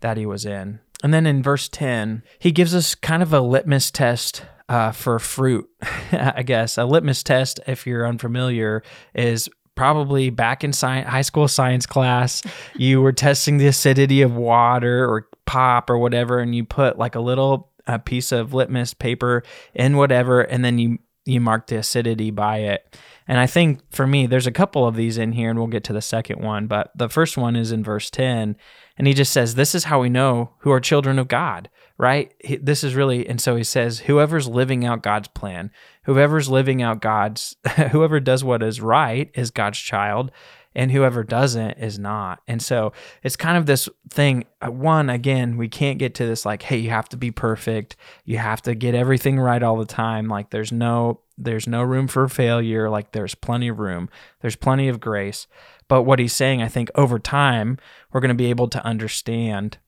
that 0.00 0.16
he 0.16 0.24
was 0.24 0.46
in. 0.46 0.80
And 1.04 1.12
then 1.12 1.26
in 1.26 1.42
verse 1.42 1.68
10, 1.68 2.22
he 2.38 2.50
gives 2.50 2.74
us 2.74 2.94
kind 2.94 3.22
of 3.22 3.34
a 3.34 3.40
litmus 3.42 3.90
test 3.90 4.44
uh, 4.70 4.90
for 4.92 5.18
fruit, 5.18 5.68
I 6.12 6.42
guess. 6.42 6.78
A 6.78 6.86
litmus 6.86 7.22
test, 7.22 7.60
if 7.66 7.86
you're 7.86 8.06
unfamiliar, 8.08 8.82
is 9.14 9.50
probably 9.82 10.30
back 10.30 10.62
in 10.62 10.72
high 10.72 11.22
school 11.22 11.48
science 11.48 11.86
class, 11.86 12.40
you 12.76 13.02
were 13.02 13.12
testing 13.12 13.58
the 13.58 13.66
acidity 13.66 14.22
of 14.22 14.32
water 14.32 15.04
or 15.04 15.28
pop 15.44 15.90
or 15.90 15.98
whatever, 15.98 16.38
and 16.38 16.54
you 16.54 16.64
put 16.64 16.98
like 16.98 17.16
a 17.16 17.20
little 17.20 17.72
a 17.88 17.98
piece 17.98 18.30
of 18.30 18.54
litmus 18.54 18.94
paper 18.94 19.42
in 19.74 19.96
whatever, 19.96 20.40
and 20.40 20.64
then 20.64 20.78
you 20.78 20.98
you 21.24 21.40
mark 21.40 21.66
the 21.66 21.78
acidity 21.78 22.30
by 22.30 22.58
it. 22.58 22.96
And 23.26 23.40
I 23.40 23.48
think 23.48 23.80
for 23.90 24.06
me, 24.06 24.28
there's 24.28 24.46
a 24.46 24.52
couple 24.52 24.86
of 24.86 24.94
these 24.94 25.18
in 25.18 25.32
here, 25.32 25.50
and 25.50 25.58
we'll 25.58 25.66
get 25.66 25.82
to 25.84 25.92
the 25.92 26.00
second 26.00 26.40
one. 26.40 26.68
But 26.68 26.92
the 26.94 27.08
first 27.08 27.36
one 27.36 27.56
is 27.56 27.72
in 27.72 27.82
verse 27.82 28.08
10, 28.08 28.54
and 28.96 29.06
he 29.08 29.14
just 29.14 29.32
says, 29.32 29.56
This 29.56 29.74
is 29.74 29.84
how 29.84 30.00
we 30.00 30.08
know 30.08 30.52
who 30.58 30.70
are 30.70 30.78
children 30.78 31.18
of 31.18 31.26
God, 31.26 31.68
right? 32.02 32.34
This 32.60 32.82
is 32.82 32.96
really, 32.96 33.28
and 33.28 33.40
so 33.40 33.54
he 33.54 33.62
says, 33.62 34.00
Whoever's 34.00 34.48
living 34.48 34.84
out 34.84 35.04
God's 35.04 35.28
plan, 35.28 35.70
whoever's 36.02 36.48
living 36.48 36.82
out 36.82 37.00
God's, 37.00 37.54
whoever 37.92 38.18
does 38.18 38.42
what 38.42 38.60
is 38.60 38.80
right 38.80 39.30
is 39.34 39.52
God's 39.52 39.78
child 39.78 40.32
and 40.74 40.90
whoever 40.90 41.22
doesn't 41.22 41.78
is 41.78 42.00
not. 42.00 42.40
And 42.48 42.60
so 42.60 42.92
it's 43.22 43.36
kind 43.36 43.56
of 43.56 43.66
this 43.66 43.88
thing. 44.10 44.46
uh, 44.60 44.72
One, 44.72 45.10
again, 45.10 45.56
we 45.56 45.68
can't 45.68 46.00
get 46.00 46.16
to 46.16 46.26
this 46.26 46.44
like, 46.44 46.62
hey, 46.62 46.78
you 46.78 46.90
have 46.90 47.08
to 47.10 47.16
be 47.16 47.30
perfect. 47.30 47.94
You 48.24 48.38
have 48.38 48.62
to 48.62 48.74
get 48.74 48.96
everything 48.96 49.38
right 49.38 49.62
all 49.62 49.76
the 49.76 49.84
time. 49.84 50.26
Like 50.26 50.50
there's 50.50 50.72
no 50.72 51.20
there's 51.38 51.68
no 51.68 51.82
room 51.82 52.08
for 52.08 52.28
failure. 52.28 52.90
Like 52.90 53.12
there's 53.12 53.36
plenty 53.36 53.68
of 53.68 53.78
room. 53.78 54.08
There's 54.40 54.56
plenty 54.56 54.88
of 54.88 54.98
grace. 54.98 55.46
But 55.86 56.02
what 56.02 56.18
he's 56.18 56.32
saying, 56.34 56.62
I 56.62 56.68
think 56.68 56.90
over 56.96 57.20
time, 57.20 57.78
we're 58.10 58.20
going 58.20 58.28
to 58.30 58.34
be 58.34 58.50
able 58.50 58.68
to 58.68 58.84
understand 58.84 59.78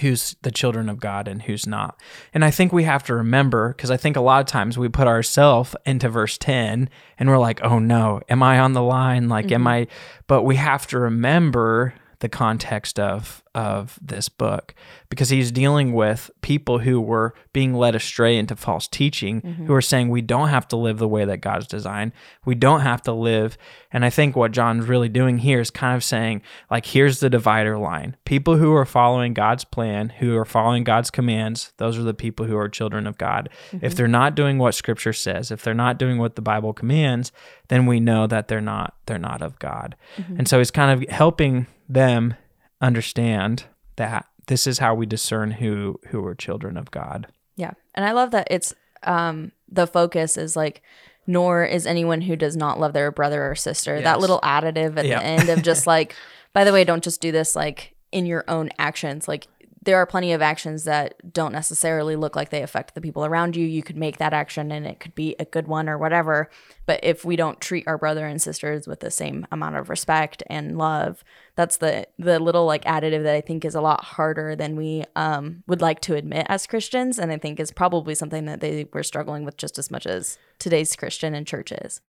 who's 0.00 0.36
the 0.42 0.50
children 0.50 0.88
of 0.88 1.00
God 1.00 1.28
and 1.28 1.42
who's 1.42 1.66
not. 1.66 2.00
And 2.34 2.44
I 2.44 2.50
think 2.50 2.72
we 2.72 2.84
have 2.84 3.04
to 3.04 3.14
remember 3.14 3.70
because 3.70 3.90
I 3.90 3.96
think 3.96 4.16
a 4.16 4.20
lot 4.20 4.40
of 4.40 4.46
times 4.46 4.78
we 4.78 4.88
put 4.88 5.06
ourselves 5.06 5.74
into 5.84 6.08
verse 6.08 6.38
10 6.38 6.88
and 7.18 7.28
we're 7.28 7.38
like, 7.38 7.62
"Oh 7.62 7.78
no, 7.78 8.20
am 8.28 8.42
I 8.42 8.58
on 8.58 8.72
the 8.72 8.82
line? 8.82 9.28
Like 9.28 9.50
am 9.52 9.60
mm-hmm. 9.60 9.68
I?" 9.68 9.86
But 10.26 10.42
we 10.42 10.56
have 10.56 10.86
to 10.88 10.98
remember 10.98 11.94
the 12.20 12.28
context 12.28 12.98
of 12.98 13.42
of 13.56 13.98
this 14.02 14.28
book 14.28 14.74
because 15.08 15.30
he's 15.30 15.50
dealing 15.50 15.94
with 15.94 16.30
people 16.42 16.80
who 16.80 17.00
were 17.00 17.32
being 17.54 17.72
led 17.72 17.94
astray 17.94 18.36
into 18.36 18.54
false 18.54 18.86
teaching 18.86 19.40
who 19.40 19.48
mm-hmm. 19.48 19.72
are 19.72 19.80
saying 19.80 20.10
we 20.10 20.20
don't 20.20 20.50
have 20.50 20.68
to 20.68 20.76
live 20.76 20.98
the 20.98 21.08
way 21.08 21.24
that 21.24 21.38
God's 21.38 21.66
designed. 21.66 22.12
We 22.44 22.54
don't 22.54 22.82
have 22.82 23.00
to 23.02 23.12
live. 23.12 23.56
And 23.90 24.04
I 24.04 24.10
think 24.10 24.36
what 24.36 24.52
John's 24.52 24.86
really 24.86 25.08
doing 25.08 25.38
here 25.38 25.58
is 25.58 25.70
kind 25.70 25.96
of 25.96 26.04
saying 26.04 26.42
like 26.70 26.84
here's 26.84 27.20
the 27.20 27.30
divider 27.30 27.78
line. 27.78 28.16
People 28.26 28.58
who 28.58 28.74
are 28.74 28.84
following 28.84 29.32
God's 29.32 29.64
plan, 29.64 30.10
who 30.10 30.36
are 30.36 30.44
following 30.44 30.84
God's 30.84 31.10
commands, 31.10 31.72
those 31.78 31.96
are 31.96 32.02
the 32.02 32.12
people 32.12 32.44
who 32.44 32.58
are 32.58 32.68
children 32.68 33.06
of 33.06 33.16
God. 33.16 33.48
If 33.72 33.80
mm-hmm. 33.80 33.88
they're 33.96 34.06
not 34.06 34.34
doing 34.34 34.58
what 34.58 34.74
scripture 34.74 35.14
says, 35.14 35.50
if 35.50 35.62
they're 35.62 35.72
not 35.72 35.98
doing 35.98 36.18
what 36.18 36.36
the 36.36 36.42
Bible 36.42 36.74
commands, 36.74 37.32
then 37.68 37.86
we 37.86 38.00
know 38.00 38.26
that 38.26 38.48
they're 38.48 38.60
not 38.60 38.96
they're 39.06 39.18
not 39.18 39.40
of 39.40 39.58
God. 39.58 39.96
Mm-hmm. 40.18 40.40
And 40.40 40.48
so 40.48 40.58
he's 40.58 40.70
kind 40.70 40.90
of 40.90 41.08
helping 41.08 41.68
them 41.88 42.34
understand 42.80 43.64
that 43.96 44.26
this 44.46 44.66
is 44.66 44.78
how 44.78 44.94
we 44.94 45.06
discern 45.06 45.52
who 45.52 45.98
who 46.08 46.24
are 46.24 46.34
children 46.34 46.76
of 46.76 46.90
God. 46.90 47.26
Yeah. 47.56 47.72
And 47.94 48.04
I 48.04 48.12
love 48.12 48.30
that 48.32 48.46
it's 48.50 48.74
um 49.02 49.52
the 49.68 49.86
focus 49.86 50.36
is 50.36 50.56
like 50.56 50.82
nor 51.26 51.64
is 51.64 51.86
anyone 51.86 52.20
who 52.20 52.36
does 52.36 52.56
not 52.56 52.78
love 52.78 52.92
their 52.92 53.10
brother 53.10 53.50
or 53.50 53.54
sister. 53.56 54.00
That 54.00 54.20
little 54.20 54.38
additive 54.40 54.96
at 54.96 55.06
Yeah. 55.06 55.18
the 55.18 55.24
end 55.24 55.48
of 55.48 55.62
just 55.62 55.86
like 55.86 56.14
by 56.52 56.64
the 56.64 56.72
way, 56.72 56.84
don't 56.84 57.02
just 57.04 57.20
do 57.20 57.32
this 57.32 57.56
like 57.56 57.94
in 58.12 58.24
your 58.26 58.44
own 58.48 58.70
actions. 58.78 59.26
Like 59.26 59.48
there 59.86 59.96
are 59.96 60.04
plenty 60.04 60.32
of 60.32 60.42
actions 60.42 60.84
that 60.84 61.32
don't 61.32 61.52
necessarily 61.52 62.16
look 62.16 62.34
like 62.34 62.50
they 62.50 62.62
affect 62.62 62.94
the 62.94 63.00
people 63.00 63.24
around 63.24 63.54
you. 63.54 63.64
You 63.64 63.84
could 63.84 63.96
make 63.96 64.18
that 64.18 64.32
action 64.32 64.72
and 64.72 64.84
it 64.84 64.98
could 64.98 65.14
be 65.14 65.36
a 65.38 65.44
good 65.44 65.68
one 65.68 65.88
or 65.88 65.96
whatever. 65.96 66.50
But 66.86 67.00
if 67.04 67.24
we 67.24 67.36
don't 67.36 67.60
treat 67.60 67.86
our 67.86 67.96
brother 67.96 68.26
and 68.26 68.42
sisters 68.42 68.88
with 68.88 68.98
the 69.00 69.12
same 69.12 69.46
amount 69.52 69.76
of 69.76 69.88
respect 69.88 70.42
and 70.50 70.76
love, 70.76 71.22
that's 71.54 71.78
the 71.78 72.06
the 72.18 72.40
little 72.40 72.66
like 72.66 72.84
additive 72.84 73.22
that 73.22 73.34
I 73.34 73.40
think 73.40 73.64
is 73.64 73.76
a 73.76 73.80
lot 73.80 74.04
harder 74.04 74.56
than 74.56 74.76
we 74.76 75.04
um, 75.14 75.62
would 75.68 75.80
like 75.80 76.00
to 76.00 76.16
admit 76.16 76.46
as 76.48 76.66
Christians, 76.66 77.18
and 77.18 77.30
I 77.30 77.38
think 77.38 77.58
is 77.58 77.70
probably 77.70 78.14
something 78.14 78.44
that 78.44 78.60
they 78.60 78.88
were 78.92 79.04
struggling 79.04 79.44
with 79.44 79.56
just 79.56 79.78
as 79.78 79.90
much 79.90 80.06
as 80.06 80.36
today's 80.58 80.94
Christian 80.96 81.32
and 81.32 81.46
churches. 81.46 82.00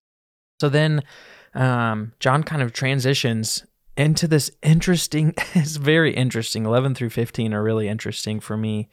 So 0.60 0.68
then 0.68 1.04
um, 1.54 2.14
John 2.20 2.44
kind 2.44 2.64
of 2.64 2.74
transitions 2.74 3.64
into 3.98 4.28
this 4.28 4.52
interesting, 4.62 5.34
it's 5.54 5.76
very 5.76 6.14
interesting. 6.14 6.66
11 6.66 6.96
through 6.96 7.10
15 7.10 7.54
are 7.54 7.64
really 7.64 7.88
interesting 7.88 8.40
for 8.40 8.56
me. 8.56 8.90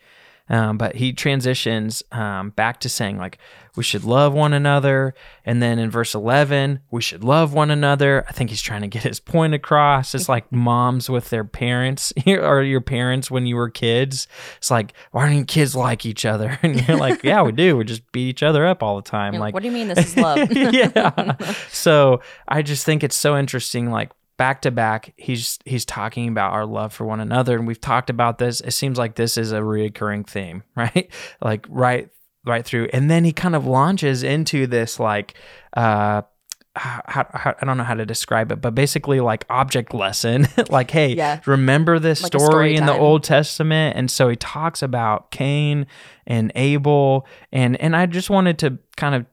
Um, 0.46 0.76
but 0.76 0.96
he 0.96 1.14
transitions 1.14 2.02
um, 2.12 2.50
back 2.50 2.80
to 2.80 2.90
saying, 2.90 3.16
like, 3.16 3.38
we 3.76 3.82
should 3.82 4.04
love 4.04 4.34
one 4.34 4.52
another. 4.52 5.14
And 5.43 5.62
then 5.62 5.78
in 5.78 5.90
verse 5.90 6.14
11, 6.14 6.80
we 6.90 7.00
should 7.00 7.25
love 7.25 7.54
one 7.54 7.71
another. 7.71 8.26
I 8.28 8.32
think 8.32 8.50
he's 8.50 8.60
trying 8.60 8.82
to 8.82 8.86
get 8.86 9.04
his 9.04 9.21
point 9.21 9.54
across. 9.54 10.14
It's 10.14 10.28
like 10.28 10.52
moms 10.52 11.08
with 11.08 11.30
their 11.30 11.45
parents 11.45 12.12
or 12.26 12.62
your 12.62 12.82
parents 12.82 13.30
when 13.30 13.47
you 13.47 13.56
were 13.56 13.71
kids. 13.71 14.28
It's 14.58 14.71
like, 14.71 14.93
why 15.12 15.30
don't 15.30 15.47
kids 15.47 15.75
like 15.75 16.04
each 16.04 16.25
other? 16.25 16.58
And 16.64 16.86
you're 16.86 16.99
like, 16.99 17.23
yeah, 17.25 17.43
we 17.43 17.52
do. 17.52 17.76
We 17.76 17.84
just 17.84 18.10
beat 18.12 18.28
each 18.28 18.43
other 18.43 18.67
up 18.67 18.82
all 18.82 18.97
the 18.97 19.08
time. 19.08 19.32
Like, 19.34 19.40
like, 19.40 19.54
what 19.54 19.62
do 19.62 19.69
you 19.69 19.75
mean 19.75 19.88
this 19.88 20.06
is 20.06 20.17
love? 20.17 20.50
yeah. 20.52 21.36
So 21.69 22.21
I 22.49 22.62
just 22.62 22.84
think 22.84 23.02
it's 23.02 23.17
so 23.17 23.36
interesting. 23.36 23.90
Like 23.90 24.10
back 24.36 24.62
to 24.62 24.70
back, 24.70 25.14
he's 25.16 25.58
he's 25.64 25.84
talking 25.84 26.28
about 26.28 26.52
our 26.52 26.66
love 26.66 26.92
for 26.92 27.04
one 27.04 27.20
another, 27.20 27.56
and 27.56 27.66
we've 27.66 27.80
talked 27.80 28.10
about 28.10 28.38
this. 28.38 28.60
It 28.60 28.73
seems 28.73 28.99
like 28.99 29.14
this 29.16 29.36
is 29.36 29.52
a 29.52 29.60
reoccurring 29.60 30.26
theme, 30.28 30.62
right? 30.76 31.10
Like 31.40 31.66
right 31.68 32.08
right 32.47 32.64
through, 32.64 32.88
and 32.92 33.10
then 33.10 33.25
he 33.25 33.32
kind 33.32 33.54
of 33.56 33.66
launches 33.66 34.23
into 34.23 34.66
this 34.66 34.99
like. 35.00 35.34
uh 35.76 36.23
how, 36.76 37.00
how, 37.32 37.54
I 37.60 37.64
don't 37.64 37.76
know 37.76 37.84
how 37.84 37.94
to 37.94 38.04
describe 38.04 38.50
it, 38.50 38.60
but 38.60 38.75
basically 38.75 39.20
like 39.20 39.44
object 39.49 39.94
lesson. 39.94 40.49
like, 40.70 40.90
hey, 40.90 41.14
Yeah. 41.14 41.38
remember 41.47 42.00
this 42.00 42.20
Like 42.20 42.30
story 42.32 42.44
story 42.47 42.75
in 42.76 42.84
the. 42.86 42.92
Old 42.92 43.23
Testament? 43.23 43.97
And 43.97 44.10
so 44.10 44.28
he 44.28 44.34
talks 44.34 44.82
about 44.82 45.30
Cain 45.30 45.86
and 46.26 46.50
Abel, 46.56 47.28
and 47.52 47.80
and 47.80 47.94
I 47.94 48.06
just 48.06 48.28
wanted 48.28 48.58
to 48.58 48.78
kind 48.97 49.14
of 49.14 49.25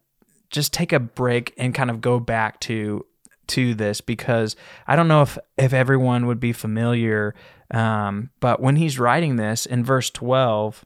just 0.51 0.71
take 0.71 0.93
a 0.93 0.99
break 0.99 1.55
and 1.57 1.73
kind 1.73 1.89
of 1.89 1.99
go 1.99 2.19
back 2.19 2.59
to 2.59 3.07
to 3.51 3.73
this 3.73 4.01
because 4.01 4.55
I 4.87 4.95
don't 4.95 5.07
know 5.07 5.21
if 5.21 5.37
if 5.57 5.73
everyone 5.73 6.25
would 6.27 6.39
be 6.39 6.53
familiar, 6.53 7.33
um, 7.71 8.31
but 8.39 8.61
when 8.61 8.75
he's 8.75 8.99
writing 8.99 9.37
this 9.37 9.65
in 9.65 9.83
verse 9.85 10.09
twelve, 10.09 10.83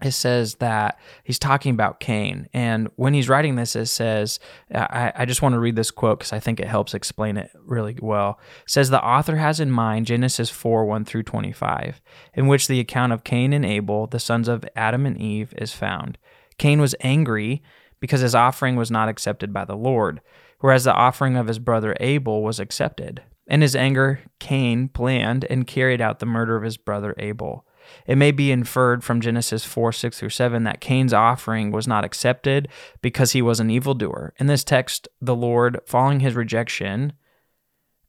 it 0.00 0.12
says 0.12 0.56
that 0.56 0.96
he's 1.24 1.40
talking 1.40 1.72
about 1.74 1.98
Cain, 1.98 2.48
and 2.52 2.88
when 2.94 3.14
he's 3.14 3.28
writing 3.28 3.56
this, 3.56 3.74
it 3.74 3.86
says, 3.86 4.38
I, 4.72 5.12
I 5.16 5.24
just 5.24 5.42
want 5.42 5.54
to 5.54 5.58
read 5.58 5.74
this 5.74 5.90
quote 5.90 6.20
because 6.20 6.32
I 6.32 6.38
think 6.38 6.60
it 6.60 6.68
helps 6.68 6.94
explain 6.94 7.36
it 7.36 7.50
really 7.64 7.96
well. 8.00 8.38
It 8.62 8.70
says 8.70 8.90
the 8.90 9.04
author 9.04 9.36
has 9.36 9.58
in 9.58 9.72
mind 9.72 10.06
Genesis 10.06 10.50
four 10.50 10.84
one 10.84 11.04
through 11.04 11.24
twenty 11.24 11.52
five, 11.52 12.00
in 12.34 12.46
which 12.46 12.68
the 12.68 12.78
account 12.78 13.12
of 13.12 13.24
Cain 13.24 13.52
and 13.52 13.66
Abel, 13.66 14.06
the 14.06 14.20
sons 14.20 14.46
of 14.46 14.64
Adam 14.76 15.04
and 15.04 15.20
Eve, 15.20 15.52
is 15.58 15.72
found. 15.72 16.16
Cain 16.58 16.80
was 16.80 16.94
angry 17.00 17.60
because 18.00 18.20
his 18.20 18.36
offering 18.36 18.76
was 18.76 18.92
not 18.92 19.08
accepted 19.08 19.52
by 19.52 19.64
the 19.64 19.76
Lord, 19.76 20.20
whereas 20.60 20.84
the 20.84 20.94
offering 20.94 21.36
of 21.36 21.46
his 21.46 21.58
brother 21.58 21.96
Abel 22.00 22.42
was 22.42 22.60
accepted. 22.60 23.22
In 23.46 23.62
his 23.62 23.74
anger, 23.74 24.20
Cain 24.38 24.88
planned 24.88 25.46
and 25.48 25.66
carried 25.66 26.00
out 26.00 26.18
the 26.18 26.26
murder 26.26 26.56
of 26.56 26.62
his 26.62 26.76
brother 26.76 27.14
Abel. 27.18 27.64
It 28.06 28.16
may 28.16 28.30
be 28.30 28.52
inferred 28.52 29.02
from 29.02 29.20
Genesis 29.20 29.64
4 29.64 29.92
6 29.92 30.18
through 30.18 30.28
7 30.30 30.64
that 30.64 30.80
Cain's 30.80 31.14
offering 31.14 31.72
was 31.72 31.88
not 31.88 32.04
accepted 32.04 32.68
because 33.00 33.32
he 33.32 33.40
was 33.40 33.60
an 33.60 33.70
evildoer. 33.70 34.34
In 34.38 34.46
this 34.46 34.64
text, 34.64 35.08
the 35.20 35.36
Lord, 35.36 35.80
following 35.86 36.20
his 36.20 36.34
rejection, 36.34 37.14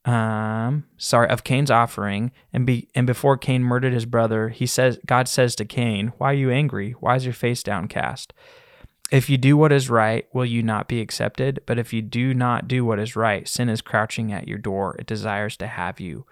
um, 0.05 0.85
sorry, 0.97 1.29
of 1.29 1.43
Cain's 1.43 1.71
offering, 1.71 2.31
and 2.51 2.65
be 2.65 2.89
and 2.95 3.05
before 3.05 3.37
Cain 3.37 3.63
murdered 3.63 3.93
his 3.93 4.05
brother, 4.05 4.49
he 4.49 4.65
says, 4.65 4.99
God 5.05 5.27
says 5.27 5.55
to 5.55 5.65
Cain, 5.65 6.13
"Why 6.17 6.31
are 6.31 6.35
you 6.35 6.51
angry? 6.51 6.91
Why 6.99 7.15
is 7.15 7.25
your 7.25 7.33
face 7.33 7.63
downcast? 7.63 8.33
If 9.11 9.29
you 9.29 9.37
do 9.37 9.57
what 9.57 9.71
is 9.71 9.89
right, 9.89 10.27
will 10.33 10.45
you 10.45 10.61
not 10.61 10.87
be 10.87 11.01
accepted? 11.01 11.61
But 11.65 11.79
if 11.79 11.93
you 11.93 12.01
do 12.01 12.33
not 12.33 12.67
do 12.67 12.85
what 12.85 12.99
is 12.99 13.15
right, 13.15 13.47
sin 13.47 13.69
is 13.69 13.81
crouching 13.81 14.31
at 14.31 14.47
your 14.47 14.59
door. 14.59 14.95
It 14.99 15.07
desires 15.07 15.57
to 15.57 15.67
have 15.67 15.99
you, 15.99 16.25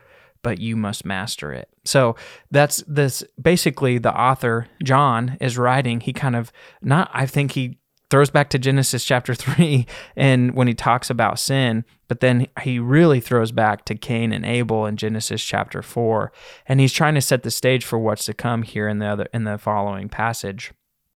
but 0.43 0.59
you 0.59 0.75
must 0.75 1.05
master 1.05 1.51
it. 1.51 1.69
So 1.85 2.15
that's 2.51 2.83
this 2.87 3.23
basically 3.41 3.97
the 3.97 4.15
author, 4.15 4.67
John, 4.83 5.37
is 5.41 5.57
writing. 5.57 6.01
He 6.01 6.13
kind 6.13 6.35
of 6.35 6.51
not, 6.81 7.09
I 7.13 7.25
think 7.25 7.53
he 7.53 7.79
throws 8.09 8.29
back 8.29 8.49
to 8.51 8.59
Genesis 8.59 9.03
chapter 9.03 9.33
3 9.35 9.85
and 10.15 10.53
when 10.53 10.67
he 10.67 10.73
talks 10.75 11.09
about 11.09 11.39
sin, 11.39 11.83
but 12.07 12.19
then 12.19 12.47
he 12.61 12.79
really 12.79 13.19
throws 13.19 13.51
back 13.51 13.85
to 13.85 13.95
Cain 13.95 14.31
and 14.31 14.45
Abel 14.45 14.85
in 14.85 14.97
Genesis 14.97 15.43
chapter 15.43 15.81
4 15.81 16.31
and 16.67 16.79
he's 16.79 16.93
trying 16.93 17.15
to 17.15 17.21
set 17.21 17.41
the 17.41 17.51
stage 17.51 17.83
for 17.83 17.97
what's 17.97 18.25
to 18.25 18.35
come 18.35 18.61
here 18.61 18.87
in 18.87 18.99
the 18.99 19.07
other 19.07 19.27
in 19.33 19.45
the 19.45 19.57
following 19.57 20.09
passage. 20.09 20.71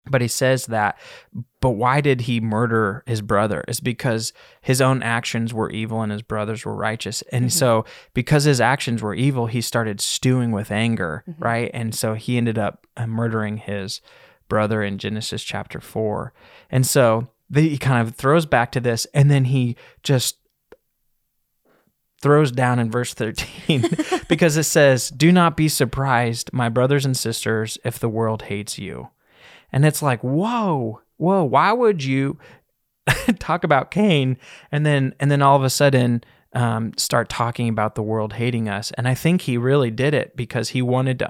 But 0.10 0.22
he 0.22 0.28
says 0.28 0.66
that, 0.66 0.98
but 1.60 1.72
why 1.72 2.02
did 2.02 2.22
he 2.22 2.42
murder 2.42 3.04
his 3.06 3.22
brother? 3.22 3.64
Is 3.68 3.80
because 3.80 4.34
his 4.60 4.82
own 4.82 5.04
actions 5.04 5.54
were 5.54 5.70
evil 5.70 6.02
and 6.02 6.12
his 6.12 6.24
brothers 6.24 6.66
were 6.66 6.76
righteous. 6.76 7.22
And 7.32 7.54
so, 7.54 7.86
because 8.16 8.46
his 8.46 8.60
actions 8.60 9.04
were 9.04 9.14
evil, 9.14 9.46
he 9.46 9.62
started 9.62 10.02
stewing 10.02 10.52
with 10.52 10.72
anger, 10.72 11.24
right? 11.38 11.70
And 11.72 11.94
so 11.94 12.16
he 12.16 12.38
ended 12.38 12.58
up 12.58 12.88
uh, 12.98 13.06
murdering 13.06 13.58
his 13.58 14.02
brother 14.50 14.82
in 14.82 14.98
Genesis 14.98 15.44
chapter 15.44 15.80
4. 15.80 16.34
And 16.72 16.86
so 16.86 17.30
the, 17.52 17.70
he 17.70 17.78
kind 17.78 18.06
of 18.06 18.16
throws 18.16 18.46
back 18.46 18.72
to 18.72 18.80
this, 18.80 19.06
and 19.14 19.30
then 19.30 19.46
he 19.46 19.76
just 20.04 20.38
throws 22.22 22.52
down 22.52 22.80
in 22.80 22.90
verse 22.90 23.14
13 23.14 23.86
because 24.30 24.58
it 24.58 24.64
says, 24.64 25.10
Do 25.10 25.32
not 25.32 25.58
be 25.58 25.68
surprised, 25.68 26.52
my 26.54 26.70
brothers 26.70 27.06
and 27.06 27.16
sisters, 27.16 27.78
if 27.84 28.00
the 28.00 28.10
world 28.10 28.44
hates 28.44 28.80
you. 28.80 29.10
And 29.72 29.86
it's 29.86 30.02
like, 30.02 30.22
whoa, 30.22 31.02
whoa, 31.18 31.44
why 31.44 31.72
would 31.72 32.04
you 32.04 32.38
talk 33.40 33.64
about 33.64 33.92
Cain 33.92 34.38
and 34.72 34.86
then 34.86 35.14
and 35.20 35.32
then 35.32 35.42
all 35.42 35.56
of 35.56 35.64
a 35.64 35.70
sudden 35.70 36.24
um, 36.54 36.92
start 36.98 37.30
talking 37.30 37.70
about 37.70 37.96
the 37.96 38.04
world 38.04 38.34
hating 38.34 38.68
us? 38.70 38.92
And 38.92 39.08
I 39.08 39.14
think 39.14 39.42
he 39.42 39.58
really 39.58 39.92
did 39.92 40.14
it 40.14 40.36
because 40.36 40.70
he 40.70 40.82
wanted 40.82 41.20
to, 41.20 41.30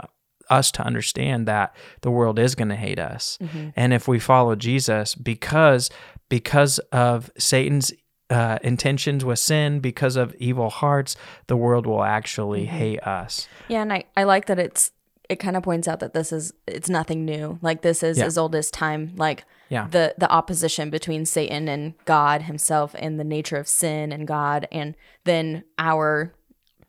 us 0.50 0.72
to 0.72 0.84
understand 0.84 1.48
that 1.48 1.76
the 2.02 2.12
world 2.12 2.40
is 2.40 2.56
going 2.56 2.70
to 2.70 2.76
hate 2.76 3.00
us. 3.00 3.38
And 3.76 3.94
if 3.94 4.08
we 4.08 4.20
follow 4.20 4.56
Jesus, 4.56 5.16
because 5.16 5.90
because 6.30 6.80
of 6.94 7.30
Satan's 7.38 7.92
uh, 8.30 8.58
intentions 8.64 9.26
with 9.26 9.40
sin, 9.40 9.82
because 9.82 10.16
of 10.16 10.34
evil 10.36 10.70
hearts, 10.70 11.18
the 11.48 11.58
world 11.58 11.86
will 11.86 12.04
actually 12.04 12.66
hate 12.66 13.04
us. 13.04 13.50
Yeah, 13.68 13.82
and 13.82 13.92
I, 13.92 14.06
I 14.16 14.24
like 14.24 14.46
that 14.46 14.58
it's 14.58 14.92
it 15.30 15.38
kind 15.38 15.56
of 15.56 15.64
points 15.64 15.88
out 15.88 16.00
that 16.02 16.14
this 16.14 16.32
is 16.32 16.54
it's 16.68 16.90
nothing 16.90 17.26
new. 17.26 17.58
Like 17.62 17.82
this 17.82 18.04
is 18.04 18.18
Yeah. 18.18 18.26
as 18.26 18.38
old 18.38 18.54
as 18.56 18.70
time. 18.72 19.14
Like 19.16 19.46
Yeah. 19.70 19.88
the 19.90 20.14
the 20.18 20.30
opposition 20.30 20.90
between 20.90 21.26
Satan 21.26 21.68
and 21.68 21.94
God 22.06 22.44
himself 22.44 22.96
and 23.00 23.20
the 23.20 23.24
nature 23.24 23.58
of 23.58 23.68
sin 23.68 24.12
and 24.12 24.28
God 24.28 24.68
and 24.72 24.96
then 25.24 25.64
our 25.78 26.34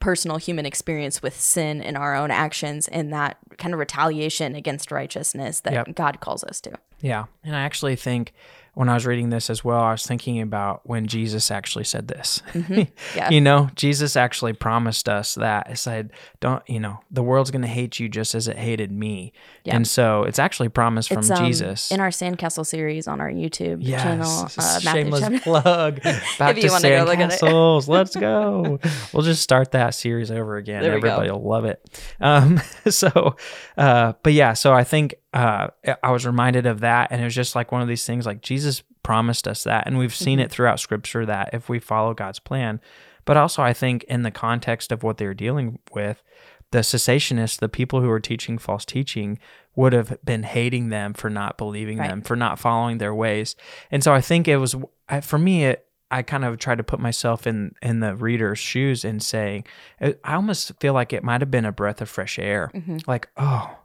personal 0.00 0.36
human 0.38 0.66
experience 0.66 1.22
with 1.22 1.38
sin 1.38 1.80
and 1.80 1.96
our 1.96 2.16
own 2.16 2.32
actions 2.32 2.88
and 2.88 3.12
that 3.12 3.36
kind 3.58 3.72
of 3.72 3.78
retaliation 3.78 4.56
against 4.56 4.90
righteousness 4.90 5.60
that 5.60 5.72
Yep. 5.74 5.94
God 5.94 6.20
calls 6.20 6.42
us 6.42 6.60
to. 6.62 6.72
Yeah. 7.00 7.26
And 7.44 7.54
I 7.54 7.60
actually 7.60 7.94
think 7.94 8.32
when 8.74 8.88
I 8.88 8.94
was 8.94 9.04
reading 9.04 9.28
this 9.28 9.50
as 9.50 9.62
well, 9.62 9.80
I 9.80 9.92
was 9.92 10.06
thinking 10.06 10.40
about 10.40 10.80
when 10.84 11.06
Jesus 11.06 11.50
actually 11.50 11.84
said 11.84 12.08
this. 12.08 12.42
Yeah. 13.14 13.28
you 13.30 13.40
know, 13.40 13.68
Jesus 13.74 14.16
actually 14.16 14.54
promised 14.54 15.08
us 15.08 15.34
that. 15.34 15.70
It 15.70 15.76
said, 15.76 16.12
don't, 16.40 16.62
you 16.68 16.80
know, 16.80 17.00
the 17.10 17.22
world's 17.22 17.50
going 17.50 17.62
to 17.62 17.68
hate 17.68 18.00
you 18.00 18.08
just 18.08 18.34
as 18.34 18.48
it 18.48 18.56
hated 18.56 18.90
me. 18.90 19.32
Yeah. 19.64 19.76
And 19.76 19.86
so 19.86 20.22
it's 20.22 20.38
actually 20.38 20.70
promised 20.70 21.08
from 21.10 21.30
um, 21.30 21.44
Jesus. 21.44 21.90
in 21.90 22.00
our 22.00 22.08
Sandcastle 22.08 22.64
series 22.64 23.06
on 23.06 23.20
our 23.20 23.30
YouTube 23.30 23.78
Yes, 23.80 24.02
channel. 24.02 24.28
Uh, 24.30 24.80
Matthew 24.84 24.90
shameless 24.90 25.20
chapter- 25.20 25.40
plug. 25.42 26.02
Back 26.38 26.56
you 26.56 26.62
to 26.62 26.68
wanna 26.70 26.88
go 26.88 27.04
look 27.04 27.18
at 27.18 27.32
it. 27.32 27.40
Sandcastles. 27.40 27.88
Let's 27.88 28.16
go. 28.16 28.78
We'll 29.12 29.22
just 29.24 29.42
start 29.42 29.72
that 29.72 29.94
series 29.94 30.30
over 30.30 30.56
again. 30.56 30.82
We 30.82 30.88
go. 30.88 30.94
Everybody 30.94 31.30
will 31.30 31.46
love 31.46 31.66
it. 31.66 32.02
Um, 32.20 32.60
so, 32.88 33.36
uh, 33.76 34.14
but 34.22 34.32
yeah, 34.32 34.54
so 34.54 34.72
I 34.72 34.84
think 34.84 35.14
uh, 35.32 35.68
I 36.02 36.10
was 36.10 36.26
reminded 36.26 36.66
of 36.66 36.80
that, 36.80 37.10
and 37.10 37.20
it 37.20 37.24
was 37.24 37.34
just 37.34 37.54
like 37.54 37.72
one 37.72 37.82
of 37.82 37.88
these 37.88 38.04
things. 38.04 38.26
Like 38.26 38.42
Jesus 38.42 38.82
promised 39.02 39.48
us 39.48 39.64
that, 39.64 39.86
and 39.86 39.98
we've 39.98 40.14
seen 40.14 40.38
Mm-hmm. 40.38 40.44
it 40.44 40.50
throughout 40.50 40.80
Scripture 40.80 41.24
that 41.26 41.50
if 41.52 41.68
we 41.68 41.78
follow 41.78 42.14
God's 42.14 42.38
plan, 42.38 42.80
but 43.24 43.36
also 43.36 43.62
I 43.62 43.72
think 43.72 44.04
in 44.04 44.22
the 44.22 44.30
context 44.30 44.92
of 44.92 45.02
what 45.02 45.16
they're 45.16 45.34
dealing 45.34 45.78
with, 45.94 46.22
the 46.70 46.82
secessionists, 46.82 47.56
the 47.58 47.68
people 47.68 48.00
who 48.00 48.10
are 48.10 48.20
teaching 48.20 48.58
false 48.58 48.84
teaching, 48.84 49.38
would 49.74 49.92
have 49.92 50.18
been 50.24 50.42
hating 50.42 50.88
them 50.90 51.14
for 51.14 51.30
not 51.30 51.56
believing 51.58 51.98
Right. 51.98 52.08
them, 52.10 52.22
for 52.22 52.36
not 52.36 52.58
following 52.58 52.98
their 52.98 53.14
ways. 53.14 53.56
And 53.90 54.02
so 54.04 54.12
I 54.12 54.20
think 54.20 54.48
it 54.48 54.56
was 54.58 54.74
I, 55.08 55.20
for 55.20 55.38
me. 55.38 55.64
It 55.64 55.86
I 56.10 56.20
kind 56.20 56.44
of 56.44 56.58
tried 56.58 56.76
to 56.76 56.84
put 56.84 57.00
myself 57.00 57.46
in 57.46 57.74
in 57.80 58.00
the 58.00 58.14
reader's 58.14 58.58
shoes 58.58 59.02
and 59.02 59.22
saying, 59.22 59.64
I 60.00 60.14
I 60.22 60.34
almost 60.34 60.72
feel 60.78 60.92
like 60.92 61.14
it 61.14 61.24
might 61.24 61.40
have 61.40 61.50
been 61.50 61.64
a 61.64 61.72
breath 61.72 62.02
of 62.02 62.10
fresh 62.10 62.38
air. 62.38 62.70
Like, 63.06 63.28
oh, 63.38 63.78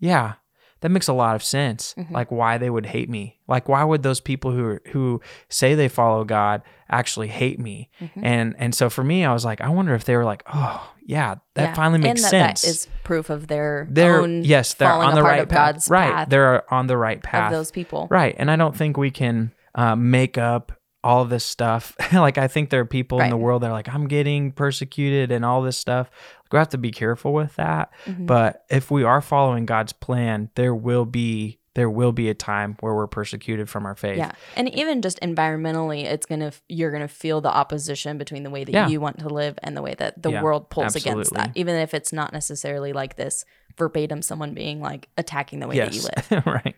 yeah, 0.00 0.34
that 0.80 0.90
makes 0.90 1.08
a 1.08 1.12
lot 1.12 1.34
of 1.34 1.42
sense. 1.42 1.94
Like 2.10 2.30
why 2.30 2.58
they 2.58 2.70
would 2.70 2.86
hate 2.86 3.08
me. 3.10 3.38
Like 3.48 3.68
why 3.68 3.82
would 3.84 4.02
those 4.02 4.20
people 4.20 4.52
who 4.52 4.78
who 4.92 5.20
say 5.48 5.74
they 5.74 5.88
follow 5.88 6.24
God 6.24 6.62
actually 6.88 7.28
hate 7.28 7.58
me? 7.58 7.90
And 8.22 8.54
and 8.58 8.74
so 8.74 8.88
for 8.90 9.02
me, 9.04 9.24
I 9.24 9.32
was 9.32 9.44
like, 9.44 9.60
I 9.60 9.68
wonder 9.68 9.94
if 9.94 10.04
they 10.04 10.16
were 10.16 10.24
like, 10.24 10.42
oh 10.52 10.92
yeah, 11.04 11.36
that 11.54 11.62
Yeah. 11.70 11.74
finally 11.74 11.98
makes 12.00 12.22
and 12.22 12.24
that, 12.24 12.58
sense. 12.58 12.62
That 12.62 12.68
is 12.68 12.88
proof 13.04 13.30
of 13.30 13.46
their 13.48 13.86
they're 13.90 14.20
own 14.20 14.44
yes, 14.44 14.74
they're 14.74 14.90
on 14.92 15.14
the 15.14 15.22
right 15.22 15.48
path. 15.48 15.74
God's 15.74 15.88
right, 15.90 16.12
path 16.12 16.28
they're 16.28 16.72
on 16.72 16.86
the 16.86 16.96
right 16.96 17.16
of 17.16 17.22
path. 17.22 17.50
those 17.52 17.70
people. 17.70 18.06
Right. 18.10 18.34
And 18.38 18.50
I 18.50 18.56
don't 18.56 18.76
think 18.76 18.96
we 18.96 19.10
can 19.10 19.52
uh, 19.74 19.96
make 19.96 20.36
up 20.38 20.72
all 21.04 21.22
of 21.22 21.30
this 21.30 21.44
stuff. 21.44 21.94
like, 22.12 22.38
I 22.38 22.48
think 22.48 22.70
there 22.70 22.80
are 22.80 22.84
people 22.84 23.20
in 23.20 23.30
the 23.30 23.36
world 23.36 23.62
that 23.62 23.68
are 23.70 23.72
like, 23.72 23.88
I'm 23.88 24.08
getting 24.08 24.50
persecuted 24.50 25.30
and 25.30 25.44
all 25.44 25.62
this 25.62 25.78
stuff. 25.78 26.10
We 26.50 26.58
have 26.58 26.68
to 26.70 26.78
be 26.78 26.90
careful 26.90 27.32
with 27.32 27.56
that. 27.56 27.90
Mm-hmm. 28.06 28.26
But 28.26 28.64
if 28.70 28.90
we 28.90 29.04
are 29.04 29.20
following 29.20 29.66
God's 29.66 29.92
plan, 29.92 30.50
there 30.54 30.74
will 30.74 31.04
be 31.04 31.58
there 31.74 31.88
will 31.90 32.10
be 32.10 32.28
a 32.28 32.34
time 32.34 32.76
where 32.80 32.92
we're 32.92 33.06
persecuted 33.06 33.70
from 33.70 33.86
our 33.86 33.94
faith. 33.94 34.18
Yeah, 34.18 34.32
and 34.56 34.68
even 34.74 35.00
just 35.00 35.20
environmentally, 35.20 36.04
it's 36.04 36.26
gonna 36.26 36.52
you're 36.68 36.90
gonna 36.90 37.06
feel 37.06 37.40
the 37.40 37.54
opposition 37.54 38.18
between 38.18 38.42
the 38.42 38.50
way 38.50 38.64
that 38.64 38.72
Yeah. 38.72 38.88
you 38.88 39.00
want 39.00 39.20
to 39.20 39.28
live 39.28 39.58
and 39.62 39.76
the 39.76 39.82
way 39.82 39.94
that 39.98 40.20
the 40.20 40.32
Yeah, 40.32 40.42
world 40.42 40.70
pulls 40.70 40.96
against 40.96 41.34
that. 41.34 41.52
Even 41.54 41.76
if 41.76 41.94
it's 41.94 42.12
not 42.12 42.32
necessarily 42.32 42.92
like 42.92 43.14
this 43.16 43.44
verbatim, 43.76 44.22
someone 44.22 44.54
being 44.54 44.80
like 44.80 45.08
attacking 45.16 45.60
the 45.60 45.68
way 45.68 45.78
that 45.78 45.94
you 45.94 46.02
live. 46.02 46.46
right. 46.46 46.74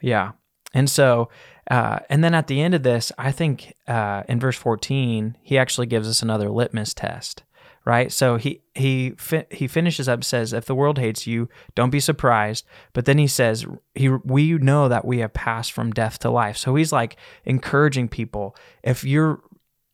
Yeah. 0.00 0.32
And 0.74 0.88
so, 0.88 1.30
uh, 1.70 2.00
and 2.08 2.22
then 2.22 2.34
at 2.34 2.46
the 2.46 2.60
end 2.60 2.74
of 2.74 2.82
this, 2.82 3.10
I 3.18 3.32
think 3.32 3.74
uh, 3.88 4.22
in 4.28 4.38
verse 4.38 4.56
14, 4.56 5.36
he 5.42 5.58
actually 5.58 5.86
gives 5.86 6.08
us 6.08 6.22
another 6.22 6.48
litmus 6.50 6.94
test, 6.94 7.42
right? 7.88 8.12
So 8.12 8.36
he 8.36 8.60
he 8.74 9.14
fi- 9.16 9.46
he 9.50 9.66
finishes 9.66 10.10
up 10.10 10.22
says, 10.22 10.52
"If 10.52 10.66
the 10.66 10.74
world 10.74 10.98
hates 10.98 11.26
you, 11.26 11.48
don't 11.74 11.88
be 11.88 12.00
surprised." 12.00 12.66
But 12.92 13.06
then 13.06 13.16
he 13.16 13.26
says, 13.26 13.64
"He 13.94 14.10
we 14.10 14.52
know 14.58 14.88
that 14.88 15.06
we 15.06 15.20
have 15.20 15.32
passed 15.32 15.72
from 15.72 15.92
death 15.92 16.18
to 16.18 16.30
life." 16.30 16.58
So 16.58 16.74
he's 16.74 16.92
like 16.92 17.16
encouraging 17.46 18.08
people, 18.08 18.54
if 18.82 19.04
you're 19.04 19.40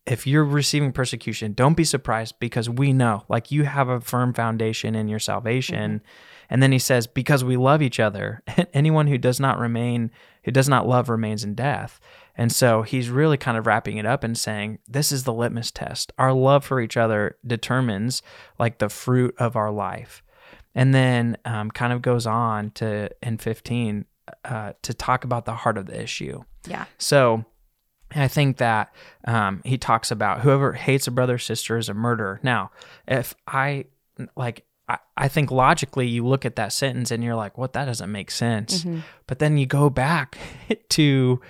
if 0.05 0.27
you're 0.27 0.43
receiving 0.43 0.91
persecution, 0.91 1.53
don't 1.53 1.77
be 1.77 1.85
surprised 1.85 2.35
because 2.39 2.69
we 2.69 2.91
know, 2.91 3.23
like 3.29 3.49
you 3.49 3.63
have 3.63 3.87
a 3.87 4.01
firm 4.01 4.33
foundation 4.33 4.93
in 4.93 5.07
your 5.07 5.19
salvation. 5.19 5.99
Mm-hmm. 5.99 6.07
And 6.49 6.61
then 6.61 6.71
he 6.71 6.79
says, 6.79 7.07
because 7.07 7.43
we 7.43 7.57
love 7.57 7.81
each 7.81 7.99
other, 7.99 8.43
anyone 8.73 9.07
who 9.07 9.17
does 9.17 9.39
not 9.39 9.57
remain, 9.57 10.11
who 10.43 10.51
does 10.51 10.69
not 10.69 10.87
love 10.87 11.09
remains 11.09 11.43
in 11.43 11.55
death. 11.55 11.99
And 12.37 12.51
so 12.51 12.81
he's 12.81 13.09
really 13.09 13.37
kind 13.37 13.57
of 13.57 13.65
wrapping 13.65 13.97
it 13.97 14.05
up 14.05 14.23
and 14.23 14.37
saying, 14.37 14.79
this 14.87 15.11
is 15.11 15.23
the 15.23 15.33
litmus 15.33 15.71
test. 15.71 16.11
Our 16.17 16.33
love 16.33 16.65
for 16.65 16.81
each 16.81 16.97
other 16.97 17.37
determines 17.45 18.21
like 18.59 18.79
the 18.79 18.89
fruit 18.89 19.33
of 19.37 19.55
our 19.55 19.71
life. 19.71 20.21
And 20.73 20.93
then 20.93 21.37
um, 21.45 21.71
kind 21.71 21.93
of 21.93 22.01
goes 22.01 22.27
on 22.27 22.71
to 22.71 23.09
in 23.23 23.37
15 23.37 24.05
uh, 24.43 24.73
to 24.81 24.93
talk 24.93 25.23
about 25.23 25.45
the 25.45 25.53
heart 25.53 25.77
of 25.77 25.85
the 25.85 26.01
issue. 26.01 26.43
Yeah, 26.67 26.85
So 26.97 27.45
I 28.13 28.27
think 28.27 28.57
that 28.57 28.93
um, 29.25 29.61
he 29.63 29.77
talks 29.77 30.11
about 30.11 30.41
whoever 30.41 30.73
hates 30.73 31.07
a 31.07 31.11
brother 31.11 31.35
or 31.35 31.39
sister 31.39 31.77
is 31.77 31.89
a 31.89 31.93
murderer. 31.93 32.39
Now, 32.43 32.71
if 33.07 33.35
I 33.47 33.85
like, 34.35 34.65
I, 34.87 34.97
I 35.17 35.27
think 35.27 35.51
logically 35.51 36.07
you 36.07 36.25
look 36.25 36.45
at 36.45 36.55
that 36.57 36.73
sentence 36.73 37.11
and 37.11 37.23
you're 37.23 37.35
like, 37.35 37.57
what? 37.57 37.73
That 37.73 37.85
doesn't 37.85 38.11
make 38.11 38.31
sense. 38.31 38.83
But 39.27 39.39
then 39.39 39.57
you 39.57 39.65
go 39.65 39.89
back 39.89 40.37
to, 40.89 41.41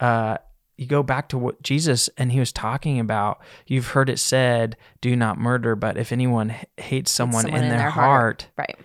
uh, 0.00 0.38
you 0.76 0.86
go 0.86 1.02
back 1.02 1.28
to 1.30 1.38
what 1.38 1.62
Jesus 1.62 2.08
and 2.16 2.30
he 2.30 2.38
was 2.38 2.52
talking 2.52 3.00
about. 3.00 3.40
You've 3.66 3.88
heard 3.88 4.08
it 4.08 4.18
said, 4.18 4.76
"Do 5.00 5.16
not 5.16 5.38
murder," 5.38 5.74
but 5.74 5.96
if 5.96 6.12
anyone 6.12 6.54
hates 6.76 7.10
someone, 7.10 7.42
someone 7.42 7.64
in, 7.64 7.70
their, 7.70 7.90
heart 7.90 8.46
right? 8.56 8.76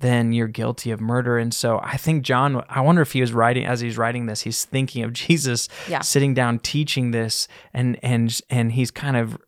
then 0.00 0.32
you're 0.32 0.48
guilty 0.48 0.90
of 0.90 1.00
murder. 1.00 1.38
And 1.38 1.54
so 1.54 1.80
I 1.82 1.96
think 1.96 2.22
John, 2.24 2.62
I 2.68 2.80
wonder 2.80 3.00
if 3.00 3.12
he 3.12 3.20
was 3.20 3.32
writing 3.32 3.64
as 3.64 3.80
he's 3.80 3.96
writing 3.96 4.26
this, 4.26 4.42
he's 4.42 4.64
thinking 4.64 5.04
of 5.04 5.12
Jesus 5.24 5.68
Yeah. 5.88 6.00
sitting 6.00 6.34
down 6.34 6.58
teaching 6.58 7.12
this, 7.12 7.46
and 7.72 7.98
and 8.02 8.40
and 8.50 8.72
he's 8.72 8.90
kind 8.90 9.16
of 9.16 9.38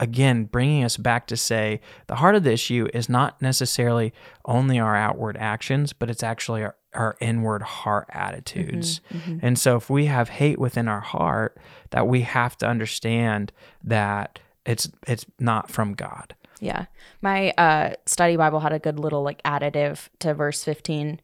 again 0.00 0.44
bringing 0.46 0.82
us 0.82 0.96
back 0.96 1.26
to 1.28 1.36
say 1.36 1.80
the 2.08 2.16
heart 2.16 2.34
of 2.34 2.42
the 2.42 2.52
issue 2.52 2.88
is 2.92 3.08
not 3.08 3.40
necessarily 3.40 4.12
only 4.46 4.78
our 4.80 4.96
outward 4.96 5.36
actions, 5.36 5.92
but 5.92 6.10
it's 6.10 6.22
actually 6.24 6.62
our, 6.64 6.74
our 6.94 7.16
inward 7.20 7.62
heart 7.62 8.06
attitudes. 8.10 9.00
And 9.42 9.58
so 9.58 9.76
if 9.76 9.88
we 9.88 10.06
have 10.06 10.28
hate 10.28 10.58
within 10.58 10.88
our 10.88 11.00
heart, 11.00 11.56
that 11.90 12.06
we 12.06 12.22
have 12.22 12.56
to 12.58 12.66
understand 12.66 13.52
that 13.84 14.38
it's 14.64 14.90
it's 15.06 15.26
not 15.38 15.70
from 15.70 15.94
God. 15.94 16.34
Yeah. 16.60 16.86
My 17.20 17.50
uh, 17.58 17.94
study 18.06 18.36
Bible 18.36 18.60
had 18.60 18.72
a 18.72 18.78
good 18.78 19.00
little 19.00 19.22
like 19.22 19.42
additive 19.42 20.08
to 20.20 20.32
verse 20.32 20.62
15. 20.62 21.20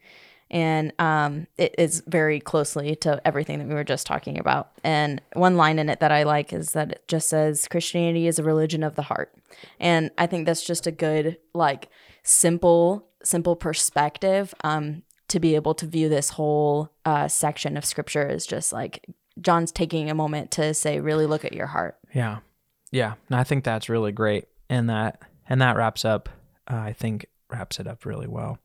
And 0.50 0.92
um, 0.98 1.46
it 1.58 1.74
is 1.78 2.02
very 2.06 2.40
closely 2.40 2.96
to 2.96 3.20
everything 3.24 3.58
that 3.58 3.68
we 3.68 3.74
were 3.74 3.84
just 3.84 4.06
talking 4.06 4.38
about. 4.38 4.70
And 4.82 5.20
one 5.34 5.56
line 5.56 5.78
in 5.78 5.88
it 5.90 6.00
that 6.00 6.10
I 6.10 6.22
like 6.22 6.52
is 6.52 6.72
that 6.72 6.90
it 6.90 7.06
just 7.06 7.28
says 7.28 7.68
Christianity 7.68 8.26
is 8.26 8.38
a 8.38 8.42
religion 8.42 8.82
of 8.82 8.96
the 8.96 9.02
heart. 9.02 9.32
And 9.78 10.10
I 10.16 10.26
think 10.26 10.46
that's 10.46 10.64
just 10.64 10.86
a 10.86 10.90
good, 10.90 11.36
like, 11.52 11.88
simple, 12.22 13.06
simple 13.22 13.56
perspective 13.56 14.54
um, 14.64 15.02
to 15.28 15.40
be 15.40 15.54
able 15.54 15.74
to 15.74 15.86
view 15.86 16.08
this 16.08 16.30
whole 16.30 16.90
uh, 17.04 17.28
section 17.28 17.76
of 17.76 17.84
scripture 17.84 18.26
as 18.26 18.46
just 18.46 18.72
like 18.72 19.06
John's 19.40 19.70
taking 19.70 20.10
a 20.10 20.14
moment 20.14 20.50
to 20.52 20.74
say, 20.74 21.00
really 21.00 21.26
look 21.26 21.44
at 21.44 21.52
your 21.52 21.66
heart. 21.66 21.96
Yeah, 22.14 22.38
yeah. 22.90 23.14
And 23.28 23.38
I 23.38 23.44
think 23.44 23.64
that's 23.64 23.88
really 23.88 24.12
great, 24.12 24.46
and 24.68 24.88
that 24.90 25.20
and 25.48 25.60
that 25.60 25.76
wraps 25.76 26.04
up. 26.04 26.28
Uh, 26.70 26.76
I 26.76 26.92
think 26.92 27.26
wraps 27.50 27.78
it 27.80 27.86
up 27.86 28.04
really 28.04 28.26
well. 28.26 28.58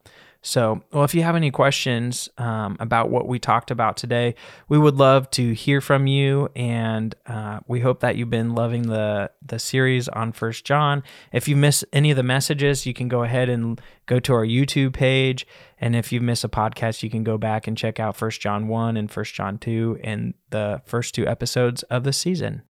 So, 0.45 0.83
well, 0.91 1.05
if 1.05 1.15
you 1.15 1.23
have 1.23 1.37
any 1.37 1.51
questions 1.51 2.27
um, 2.37 2.75
about 2.81 3.09
what 3.09 3.29
we 3.29 3.39
talked 3.39 3.71
about 3.71 3.95
today, 3.95 4.35
we 4.67 4.77
would 4.77 4.97
love 4.97 5.31
to 5.31 5.53
hear 5.53 5.79
from 5.79 6.05
you, 6.05 6.49
and 6.53 7.15
uh, 7.25 7.61
we 7.65 7.79
hope 7.79 8.01
that 8.01 8.17
you've 8.17 8.29
been 8.29 8.53
loving 8.53 8.83
the 8.83 9.31
the 9.41 9.57
series 9.57 10.09
on 10.09 10.33
First 10.33 10.65
John. 10.65 11.01
If 11.31 11.47
you 11.47 11.55
miss 11.55 11.85
any 11.93 12.11
of 12.11 12.17
the 12.17 12.23
messages, 12.23 12.85
you 12.85 12.93
can 12.93 13.07
go 13.07 13.23
ahead 13.23 13.47
and 13.47 13.79
go 14.05 14.19
to 14.19 14.33
our 14.33 14.45
YouTube 14.45 14.91
page, 14.91 15.47
and 15.79 15.95
if 15.95 16.11
you 16.11 16.19
miss 16.19 16.43
a 16.43 16.49
podcast, 16.49 17.03
you 17.03 17.09
can 17.09 17.23
go 17.23 17.37
back 17.37 17.65
and 17.65 17.77
check 17.77 17.97
out 17.97 18.17
First 18.17 18.41
John 18.41 18.67
one 18.67 18.97
and 18.97 19.09
First 19.09 19.33
John 19.33 19.57
two 19.57 19.97
and 20.03 20.33
the 20.49 20.81
first 20.85 21.15
two 21.15 21.25
episodes 21.25 21.83
of 21.83 22.03
the 22.03 22.11
season. 22.11 22.63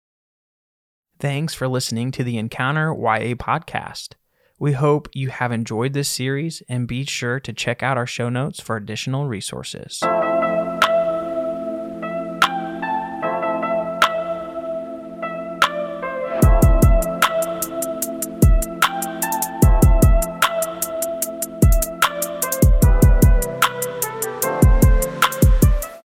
Thanks 1.19 1.55
for 1.55 1.69
listening 1.69 2.11
to 2.11 2.23
the 2.23 2.37
Encounter 2.37 2.93
YA 2.93 3.35
podcast. 3.35 4.11
We 4.63 4.75
hope 4.75 5.09
you 5.13 5.31
have 5.31 5.51
enjoyed 5.51 5.93
this 5.93 6.09
series 6.09 6.63
and 6.69 6.87
be 6.87 7.05
sure 7.05 7.41
to 7.41 7.53
check 7.53 7.83
out 7.83 7.99
our 7.99 8.07
show 8.07 8.29
notes 8.29 8.61
for 8.61 8.77
additional 8.77 9.27
resources. 9.27 10.01